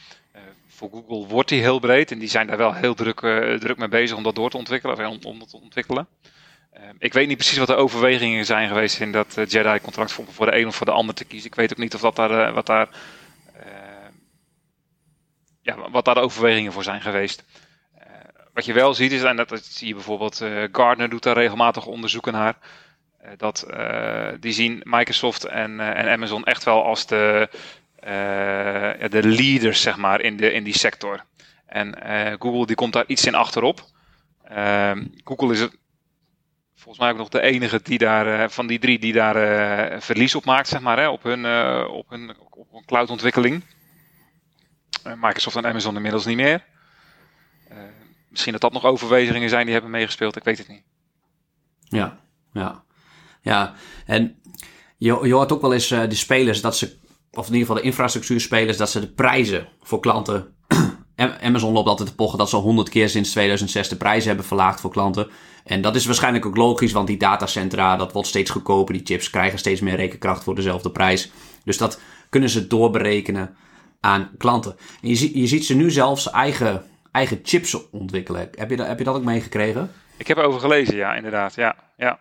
[0.75, 3.77] voor Google wordt die heel breed en die zijn daar wel heel druk, uh, druk
[3.77, 6.07] mee bezig om dat door te ontwikkelen, of om, om dat te ontwikkelen.
[6.73, 10.25] Uh, ik weet niet precies wat de overwegingen zijn geweest in dat uh, Jedi-contract voor,
[10.29, 11.49] voor, de een of voor de ander te kiezen.
[11.49, 12.89] Ik weet ook niet of dat daar, wat, daar,
[15.61, 17.43] ja, wat daar de overwegingen voor zijn geweest.
[18.53, 21.85] wat je wel ziet is, en dat, dat zie je bijvoorbeeld, Gardner doet daar regelmatig
[21.85, 22.57] onderzoeken naar.
[23.37, 23.65] dat,
[24.39, 27.49] die zien Microsoft en, en Amazon echt wel als de,
[29.09, 31.25] de leaders zeg maar, in, de, in die sector.
[31.73, 33.85] En uh, Google die komt daar iets in achterop.
[34.51, 34.91] Uh,
[35.23, 35.77] Google is het,
[36.75, 40.35] volgens mij ook nog de enige die daar, uh, van die drie die daar verlies
[40.35, 41.45] op maakt zeg maar, hè, op, hun,
[41.87, 43.63] op, hun, op hun cloudontwikkeling.
[45.03, 46.65] Microsoft en Amazon inmiddels niet meer.
[48.27, 50.83] misschien dat dat nog overwegingen zijn die hebben meegespeeld, ik weet het niet.
[51.83, 52.19] Ja,
[52.53, 52.83] ja.
[53.41, 53.73] Ja,
[54.05, 54.41] en
[54.97, 56.97] je, je hoort ook wel eens de spelers dat ze
[57.33, 60.47] of in ieder geval de infrastructuurspelers, dat ze de prijzen voor klanten.
[61.41, 64.81] Amazon loopt altijd te pochen dat ze 100 keer sinds 2006 de prijzen hebben verlaagd
[64.81, 65.27] voor klanten.
[65.63, 68.93] En dat is waarschijnlijk ook logisch, want die datacentra, dat wordt steeds goedkoper.
[68.93, 71.31] Die chips krijgen steeds meer rekenkracht voor dezelfde prijs.
[71.63, 73.55] Dus dat kunnen ze doorberekenen
[73.99, 74.75] aan klanten.
[75.01, 78.49] En je, ziet, je ziet ze nu zelfs eigen, eigen chips ontwikkelen.
[78.55, 79.91] Heb je, dat, heb je dat ook meegekregen?
[80.17, 81.55] Ik heb erover gelezen, ja, inderdaad.
[81.55, 82.19] Ja, ja.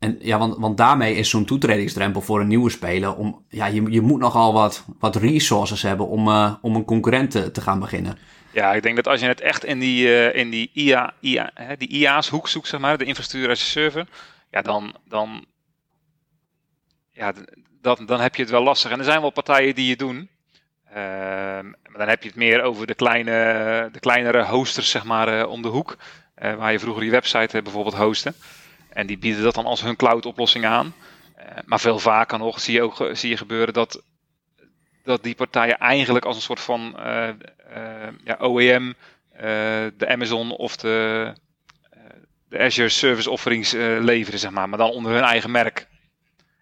[0.00, 3.14] En ja, want, want daarmee is zo'n toetredingsdrempel voor een nieuwe speler.
[3.14, 7.30] Om, ja, je, je moet nogal wat, wat resources hebben om, uh, om een concurrent
[7.30, 8.18] te, te, gaan beginnen.
[8.52, 11.50] Ja, ik denk dat als je het echt in die, uh, in die, IA, IA,
[11.54, 14.06] hè, die IA's hoek zoekt, zeg maar, de infrastructuur als server.
[14.50, 15.44] Ja, dan, dan,
[17.10, 17.32] ja,
[17.80, 18.90] dat, dan heb je het wel lastig.
[18.90, 20.28] En er zijn wel partijen die je doen.
[20.88, 25.38] Uh, maar dan heb je het meer over de, kleine, de kleinere hosters, zeg maar,
[25.38, 25.96] uh, om de hoek.
[26.34, 28.34] waar je vroeger je website bijvoorbeeld hostte.
[28.92, 30.94] En die bieden dat dan als hun cloud-oplossing aan.
[31.38, 34.02] Uh, maar veel vaker nog zie je ook zie je gebeuren dat,
[35.04, 37.28] dat die partijen eigenlijk als een soort van uh,
[38.24, 38.94] ja, OEM,
[39.96, 41.32] de Amazon of de,
[42.48, 45.88] de Azure Service Offerings leveren, zeg maar, maar dan onder hun eigen merk.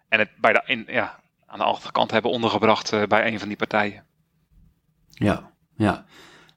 [0.09, 3.57] En het bij de, in, ja, aan de achterkant hebben ondergebracht bij een van die
[3.57, 4.05] partijen.
[5.09, 6.05] Ja, ja.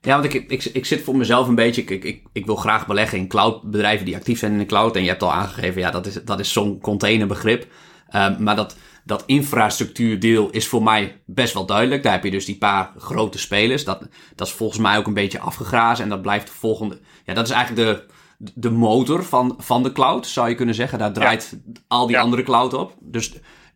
[0.05, 1.82] Ja, want ik, ik, ik zit voor mezelf een beetje.
[1.82, 4.96] Ik, ik, ik wil graag beleggen in cloudbedrijven die actief zijn in de cloud.
[4.96, 7.66] En je hebt al aangegeven, ja, dat is, dat is zo'n containerbegrip.
[8.14, 12.03] Um, maar dat, dat infrastructuurdeel is voor mij best wel duidelijk.
[12.03, 13.84] Daar heb je dus die paar grote spelers.
[13.84, 16.05] Dat, dat is volgens mij ook een beetje afgegrazen.
[16.05, 17.00] En dat blijft de volgende.
[17.24, 18.07] Ja, dat is eigenlijk de,
[18.55, 20.98] de motor van, van de cloud, zou je kunnen zeggen.
[20.98, 22.94] Daar draait al die andere cloud op.
[23.00, 23.32] Dus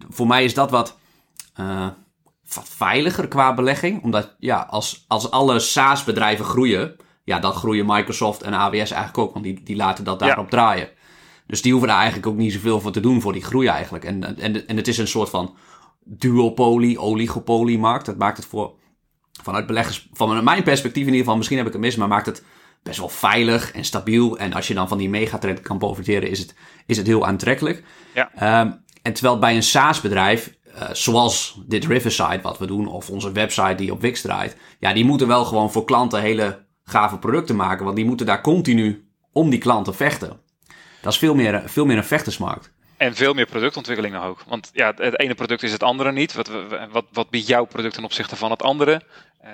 [0.08, 0.98] voor mij is dat wat,
[1.60, 1.94] uh, wat
[2.46, 4.02] veiliger qua belegging.
[4.02, 9.32] Omdat ja, als, als alle SaaS-bedrijven groeien, ja, dan groeien Microsoft en AWS eigenlijk ook.
[9.32, 10.88] Want die, die laten dat daarop draaien.
[11.46, 14.04] Dus die hoeven daar eigenlijk ook niet zoveel voor te doen voor die groei eigenlijk.
[14.04, 15.56] En, en, en het is een soort van
[16.04, 18.06] duopoly, oligopoly markt.
[18.06, 18.74] Dat maakt het voor,
[19.42, 22.26] vanuit beleggers, van mijn perspectief in ieder geval, misschien heb ik het mis, maar maakt
[22.26, 22.44] het
[22.82, 24.38] best wel veilig en stabiel.
[24.38, 26.54] En als je dan van die megatrend kan profiteren, is het,
[26.86, 27.84] is het heel aantrekkelijk.
[28.14, 28.60] Ja.
[28.60, 33.32] Um, en terwijl bij een SaaS-bedrijf, uh, zoals dit Riverside wat we doen, of onze
[33.32, 37.56] website die op Wix draait, ja, die moeten wel gewoon voor klanten hele gave producten
[37.56, 40.40] maken, want die moeten daar continu om die klanten vechten.
[41.00, 42.74] Dat is veel meer, veel meer een vechtersmarkt.
[42.96, 44.42] En veel meer productontwikkeling ook.
[44.48, 46.34] Want ja, het ene product is het andere niet.
[46.34, 46.50] Wat,
[46.90, 49.00] wat, wat biedt jouw product ten opzichte van het andere?
[49.44, 49.52] Uh,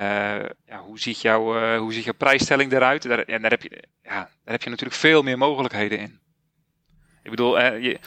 [0.67, 3.03] ja, hoe, ziet jouw, uh, hoe ziet jouw prijsstelling eruit?
[3.03, 6.21] Daar, en daar heb, je, ja, daar heb je natuurlijk veel meer mogelijkheden in.
[7.23, 7.99] Ik bedoel, je,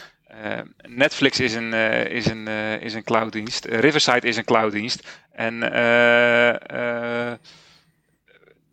[0.87, 1.73] Netflix is een,
[2.09, 2.47] is een,
[2.81, 3.65] is een clouddienst.
[3.65, 5.07] Riverside is een clouddienst.
[5.31, 5.57] En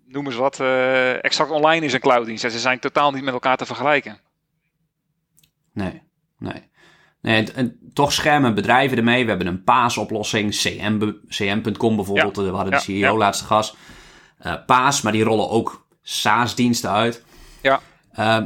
[0.06, 0.60] noem eens wat,
[1.20, 2.44] Exact Online is een clouddienst.
[2.44, 4.18] En ze zijn totaal niet met elkaar te vergelijken.
[5.72, 6.02] Nee,
[6.38, 6.70] nee.
[7.20, 9.22] nee en, toch schermen bedrijven ermee.
[9.22, 12.36] We hebben een PAAS-oplossing, CM, CM.com bijvoorbeeld.
[12.36, 13.76] We hadden de CEO laatste gast.
[14.66, 17.24] PAAS, maar die rollen ook SaaS-diensten uit.
[17.62, 17.80] Ja.
[18.18, 18.42] Uh,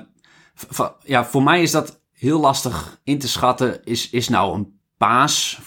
[1.02, 3.84] ja, voor mij is dat heel lastig in te schatten.
[3.84, 5.58] Is, is nou een PAAS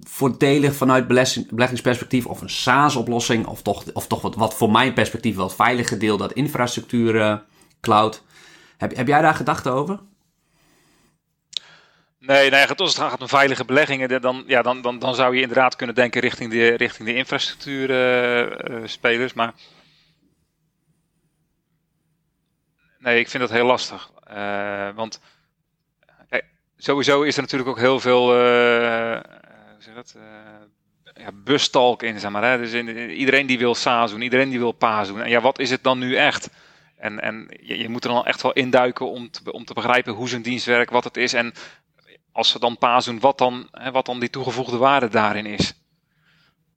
[0.00, 3.46] voordelig vanuit beleggingsperspectief of een SaaS-oplossing?
[3.46, 7.36] Of toch, of toch wat, wat voor mijn perspectief wel veilige deel, dat infrastructuur uh,
[7.80, 8.22] cloud.
[8.76, 10.00] Heb, heb jij daar gedachten over?
[12.18, 15.40] Nee, nee als het gaat om veilige beleggingen, dan, ja, dan, dan, dan zou je
[15.40, 19.30] inderdaad kunnen denken richting de, richting de infrastructuurspelers.
[19.30, 19.54] Uh, maar
[22.98, 24.10] nee, ik vind dat heel lastig.
[24.94, 25.20] Want
[26.78, 29.20] sowieso is er natuurlijk ook heel veel uh,
[29.78, 30.16] zeg dat,
[31.14, 32.44] ja, bustalk in, zeg maar.
[32.44, 32.58] Hè?
[32.58, 35.22] Dus in, iedereen die wil SaaS doen, iedereen die wil PaaS doen.
[35.22, 36.50] En ja, wat is het dan nu echt?
[36.96, 40.12] En, en je, je moet er dan echt wel induiken om te, om te begrijpen
[40.12, 41.32] hoe zijn dienst werkt, wat het is.
[41.32, 41.52] En
[42.32, 45.72] als ze dan paas doen, wat dan, hè, wat dan die toegevoegde waarde daarin is.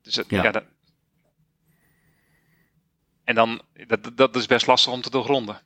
[0.02, 0.52] Dus ja.
[0.52, 0.64] dat...
[3.24, 5.62] en dan, dat, dat is best lastig om te doorgronden.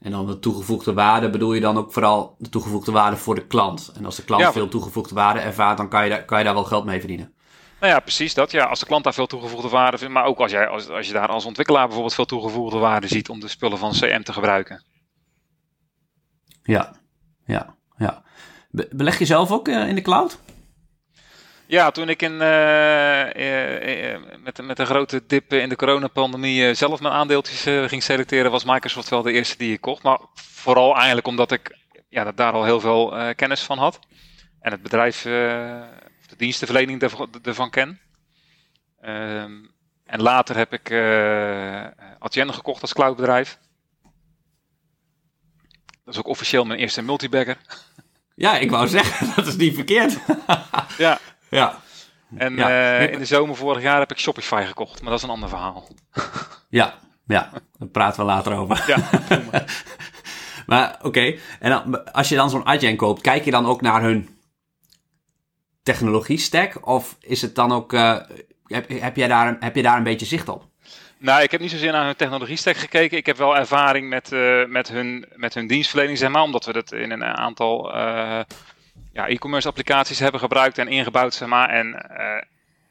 [0.00, 3.46] En dan de toegevoegde waarde bedoel je dan ook vooral de toegevoegde waarde voor de
[3.46, 3.92] klant.
[3.94, 6.54] En als de klant veel toegevoegde waarde ervaart, dan kan je, daar, kan je daar
[6.54, 7.34] wel geld mee verdienen.
[7.80, 8.50] Nou ja, precies dat.
[8.50, 11.06] Ja, als de klant daar veel toegevoegde waarde vindt, maar ook als, jij, als, als
[11.06, 14.32] je daar als ontwikkelaar bijvoorbeeld veel toegevoegde waarde ziet om de spullen van CM te
[14.32, 14.84] gebruiken.
[16.62, 16.96] Ja,
[17.44, 18.22] ja ja.
[18.70, 20.38] beleg je zelf ook eh, in de cloud?
[21.68, 27.00] Ja, toen ik in, uh, uh, met, met een grote dip in de coronapandemie zelf
[27.00, 30.02] mijn aandeeltjes ging selecteren, was Microsoft wel de eerste die ik kocht.
[30.02, 31.76] Maar vooral eigenlijk omdat ik
[32.08, 33.98] ja, daar al heel veel kennis van had.
[34.60, 37.02] En het bedrijf, de dienstenverlening
[37.42, 38.00] ervan ken.
[39.00, 39.52] Ehm,
[40.04, 40.92] en later heb ik
[42.18, 43.58] Adyen gekocht als cloudbedrijf.
[46.04, 47.56] Dat is ook officieel mijn eerste multibagger.
[48.34, 50.18] Ja, ik wou zeggen, dat is niet verkeerd.
[50.98, 51.18] ja.
[51.48, 51.80] Ja.
[52.36, 55.30] En eh, in de zomer vorig jaar heb ik Shopify gekocht, maar dat is een
[55.30, 55.88] ander verhaal.
[56.68, 56.94] ja,
[57.26, 58.84] ja, daar praten we later over.
[58.86, 59.08] Ja,
[60.66, 64.02] maar oké, en dan, als je dan zo'n Adyen koopt, kijk je dan ook naar
[64.02, 64.38] hun
[65.82, 66.86] technologie stack?
[66.86, 68.16] Of is het dan ook, uh,
[68.64, 70.64] heb, heb, jij daar, heb je daar een beetje zicht op?
[71.18, 73.16] Nou, ik heb niet zozeer naar hun technologie stack gekeken.
[73.16, 76.42] Ik heb wel ervaring met, uh, met, hun, met hun dienstverlening, zeg maar.
[76.42, 77.92] Omdat we dat in een aantal
[79.16, 81.68] ja, e-commerce applicaties hebben gebruikt en ingebouwd, zeg maar.
[81.68, 82.42] En uh,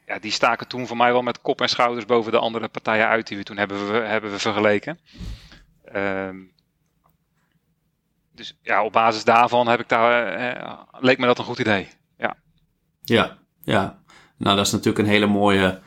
[0.06, 3.06] ja, die staken toen voor mij wel met kop en schouders boven de andere partijen
[3.06, 4.98] uit die we toen hebben, we, hebben we vergeleken.
[5.84, 6.36] Ehm,
[8.34, 11.88] dus ja, op basis daarvan heb ik daar, leek me dat een goed idee.
[12.18, 12.36] Ja.
[13.04, 13.98] ja, ja.
[14.36, 15.80] Nou, dat is natuurlijk een hele mooie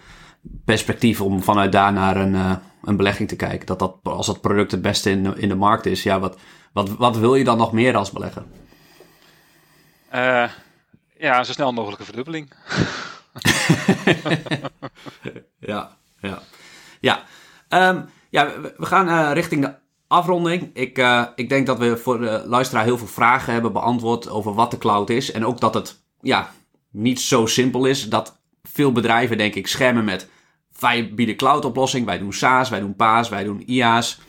[0.66, 3.66] perspectief om vanuit daar naar een, uh, een belegging te kijken.
[3.66, 6.40] Dat dat, als dat product het beste in, in de markt is, ja, wat,
[6.74, 8.44] wat, wat wil je dan nog meer als belegger?
[10.16, 10.50] Uh,
[11.18, 12.52] ja, zo snel mogelijke verdubbeling.
[15.60, 16.42] ja, ja.
[17.00, 17.24] Ja,
[17.70, 19.74] um, ja we, gaan uh, richting de
[20.08, 20.70] afronding.
[20.74, 24.54] Ik, uh, ik denk dat we voor de luisteraar heel veel vragen hebben beantwoord over
[24.54, 25.32] wat de cloud is.
[25.32, 26.52] En ook dat het ja,
[26.92, 28.10] niet zo simpel is.
[28.10, 30.30] Dat veel bedrijven, denk ik, schermen met...
[30.80, 34.20] Wij bieden cloud-oplossing, wij doen SaaS, wij doen PaaS, wij doen IaaS.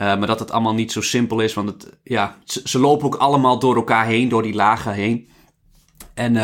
[0.00, 3.14] Uh, maar dat het allemaal niet zo simpel is, want het, ja, ze, lopen ook
[3.14, 5.28] allemaal door elkaar heen, door die lagen heen.
[6.14, 6.34] En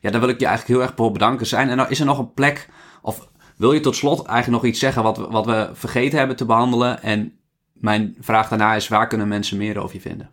[0.00, 1.68] ja, daar wil ik je eigenlijk heel erg voor bedanken zijn.
[1.68, 2.68] En nou, is er nog een plek,
[3.02, 6.44] of wil je tot slot eigenlijk nog iets zeggen wat, wat we vergeten hebben te
[6.44, 7.02] behandelen?
[7.02, 7.38] En
[7.72, 10.30] mijn vraag daarna is, waar kunnen mensen meer over je vinden?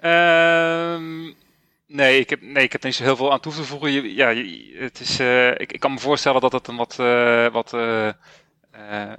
[0.00, 1.32] Ehm,
[1.86, 4.14] nee, ik heb, nee, ik heb niet zo heel veel aan toe te voegen.
[4.14, 4.34] Ja,
[4.78, 6.96] het is, uh, ik, ik, kan me voorstellen dat het een wat,
[7.52, 7.72] wat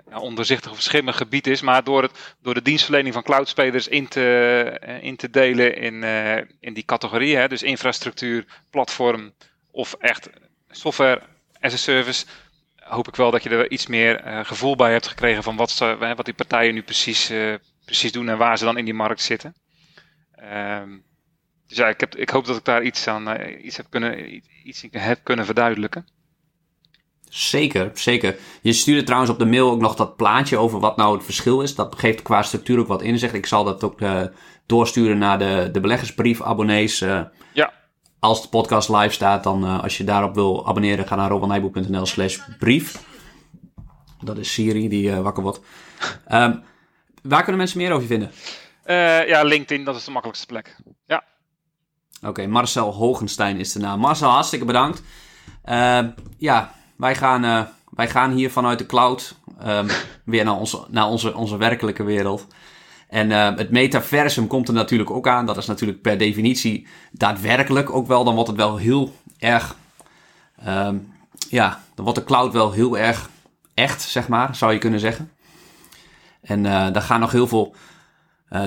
[0.09, 1.61] ja, onderzichtig of schimmig gebied is.
[1.61, 6.03] Maar door, het, door de dienstverlening van cloudspelers in te, in te delen in,
[6.59, 9.33] in die categorieën, dus infrastructuur, platform
[9.71, 10.29] of echt
[10.69, 11.21] software
[11.59, 12.25] as a service,
[12.75, 15.97] hoop ik wel dat je er iets meer gevoel bij hebt gekregen van wat, ze,
[16.15, 17.31] wat die partijen nu precies,
[17.85, 19.55] precies doen en waar ze dan in die markt zitten.
[20.43, 21.05] Um,
[21.67, 24.85] dus ja, ik, heb, ik hoop dat ik daar iets aan iets heb, kunnen, iets
[24.91, 26.07] heb kunnen verduidelijken.
[27.29, 28.37] Zeker, zeker.
[28.61, 31.61] Je stuurde trouwens op de mail ook nog dat plaatje over wat nou het verschil
[31.61, 31.75] is.
[31.75, 33.33] Dat geeft qua structuur ook wat inzicht.
[33.33, 34.21] Ik zal dat ook uh,
[34.65, 37.01] doorsturen naar de, de beleggersbrief-abonnees.
[37.01, 37.21] Uh,
[37.53, 37.73] ja.
[38.19, 42.37] Als de podcast live staat, dan als je daarop wil abonneren, ga naar robannijboek.nl slash
[42.59, 43.03] brief.
[44.19, 45.59] Dat is Siri die wakker wordt.
[46.31, 46.63] Um,
[47.23, 48.31] waar kunnen mensen meer over je vinden?
[49.27, 50.77] Ja, LinkedIn, dat is de makkelijkste plek.
[51.05, 51.23] Ja.
[52.21, 53.99] Oké, Marcel Hogenstein is de naam.
[53.99, 55.03] Marcel, hartstikke bedankt.
[55.65, 55.99] Uh,
[56.37, 59.35] ja, wij gaan, uh, wij gaan hier vanuit de cloud
[59.65, 59.87] um,
[60.23, 62.47] weer naar, onze, naar onze, onze werkelijke wereld.
[63.07, 65.45] En het metaversum komt er natuurlijk ook aan.
[65.45, 68.23] Dat is natuurlijk per definitie daadwerkelijk ook wel.
[68.23, 69.75] Dan wordt het wel heel erg.
[70.67, 71.13] Um,
[71.49, 73.29] ja, dan wordt de cloud wel heel erg
[73.73, 75.31] echt, zeg maar, zou je kunnen zeggen.
[76.41, 77.75] En daar gaan nog heel veel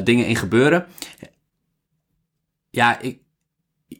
[0.04, 0.86] dingen in gebeuren.
[2.70, 3.20] Ja, ik,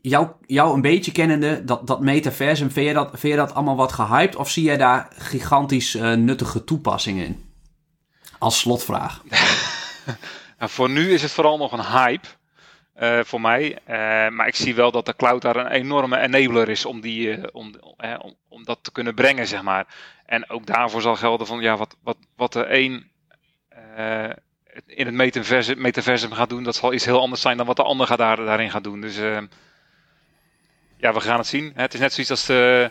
[0.02, 3.76] jou, jou een beetje kennende, dat, dat metaversum, vind je dat, vind je dat allemaal
[3.76, 4.36] wat gehyped?
[4.36, 7.52] Of zie jij daar gigantisch uh, nuttige toepassingen in?
[8.38, 9.22] Als slotvraag.
[10.58, 12.28] nou, voor nu is het vooral nog een hype.
[13.00, 13.70] Uh, voor mij.
[13.70, 13.86] Uh,
[14.28, 17.74] maar ik zie wel dat de cloud daar een enorme enabler is om, die, om,
[18.20, 19.86] om, om, dat te kunnen brengen, zeg maar.
[20.26, 23.10] En ook daarvoor zal gelden van, ja, wat, wat, wat de een
[24.86, 25.14] in het
[25.76, 28.36] metaversum, gaat doen, dat zal iets heel anders zijn dan wat de ander gaat daar,
[28.36, 29.00] daarin gaat doen.
[29.00, 29.38] Dus uh,
[31.00, 31.72] ja, we gaan het zien.
[31.74, 32.90] Het is net zoiets als de,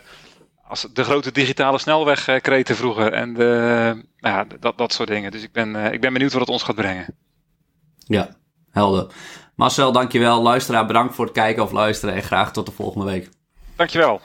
[0.62, 3.12] als de grote digitale snelweg uh, kreten vroeger.
[3.12, 5.30] En de, nou ja, dat, dat soort dingen.
[5.30, 7.16] Dus ik ben, uh, ik ben benieuwd wat het ons gaat brengen.
[8.06, 8.36] Ja,
[8.70, 9.12] helder.
[9.54, 10.42] Marcel, dankjewel.
[10.42, 13.28] Luisteraar, bedankt voor het kijken of luisteren en graag tot de volgende week.
[13.76, 14.20] Dankjewel.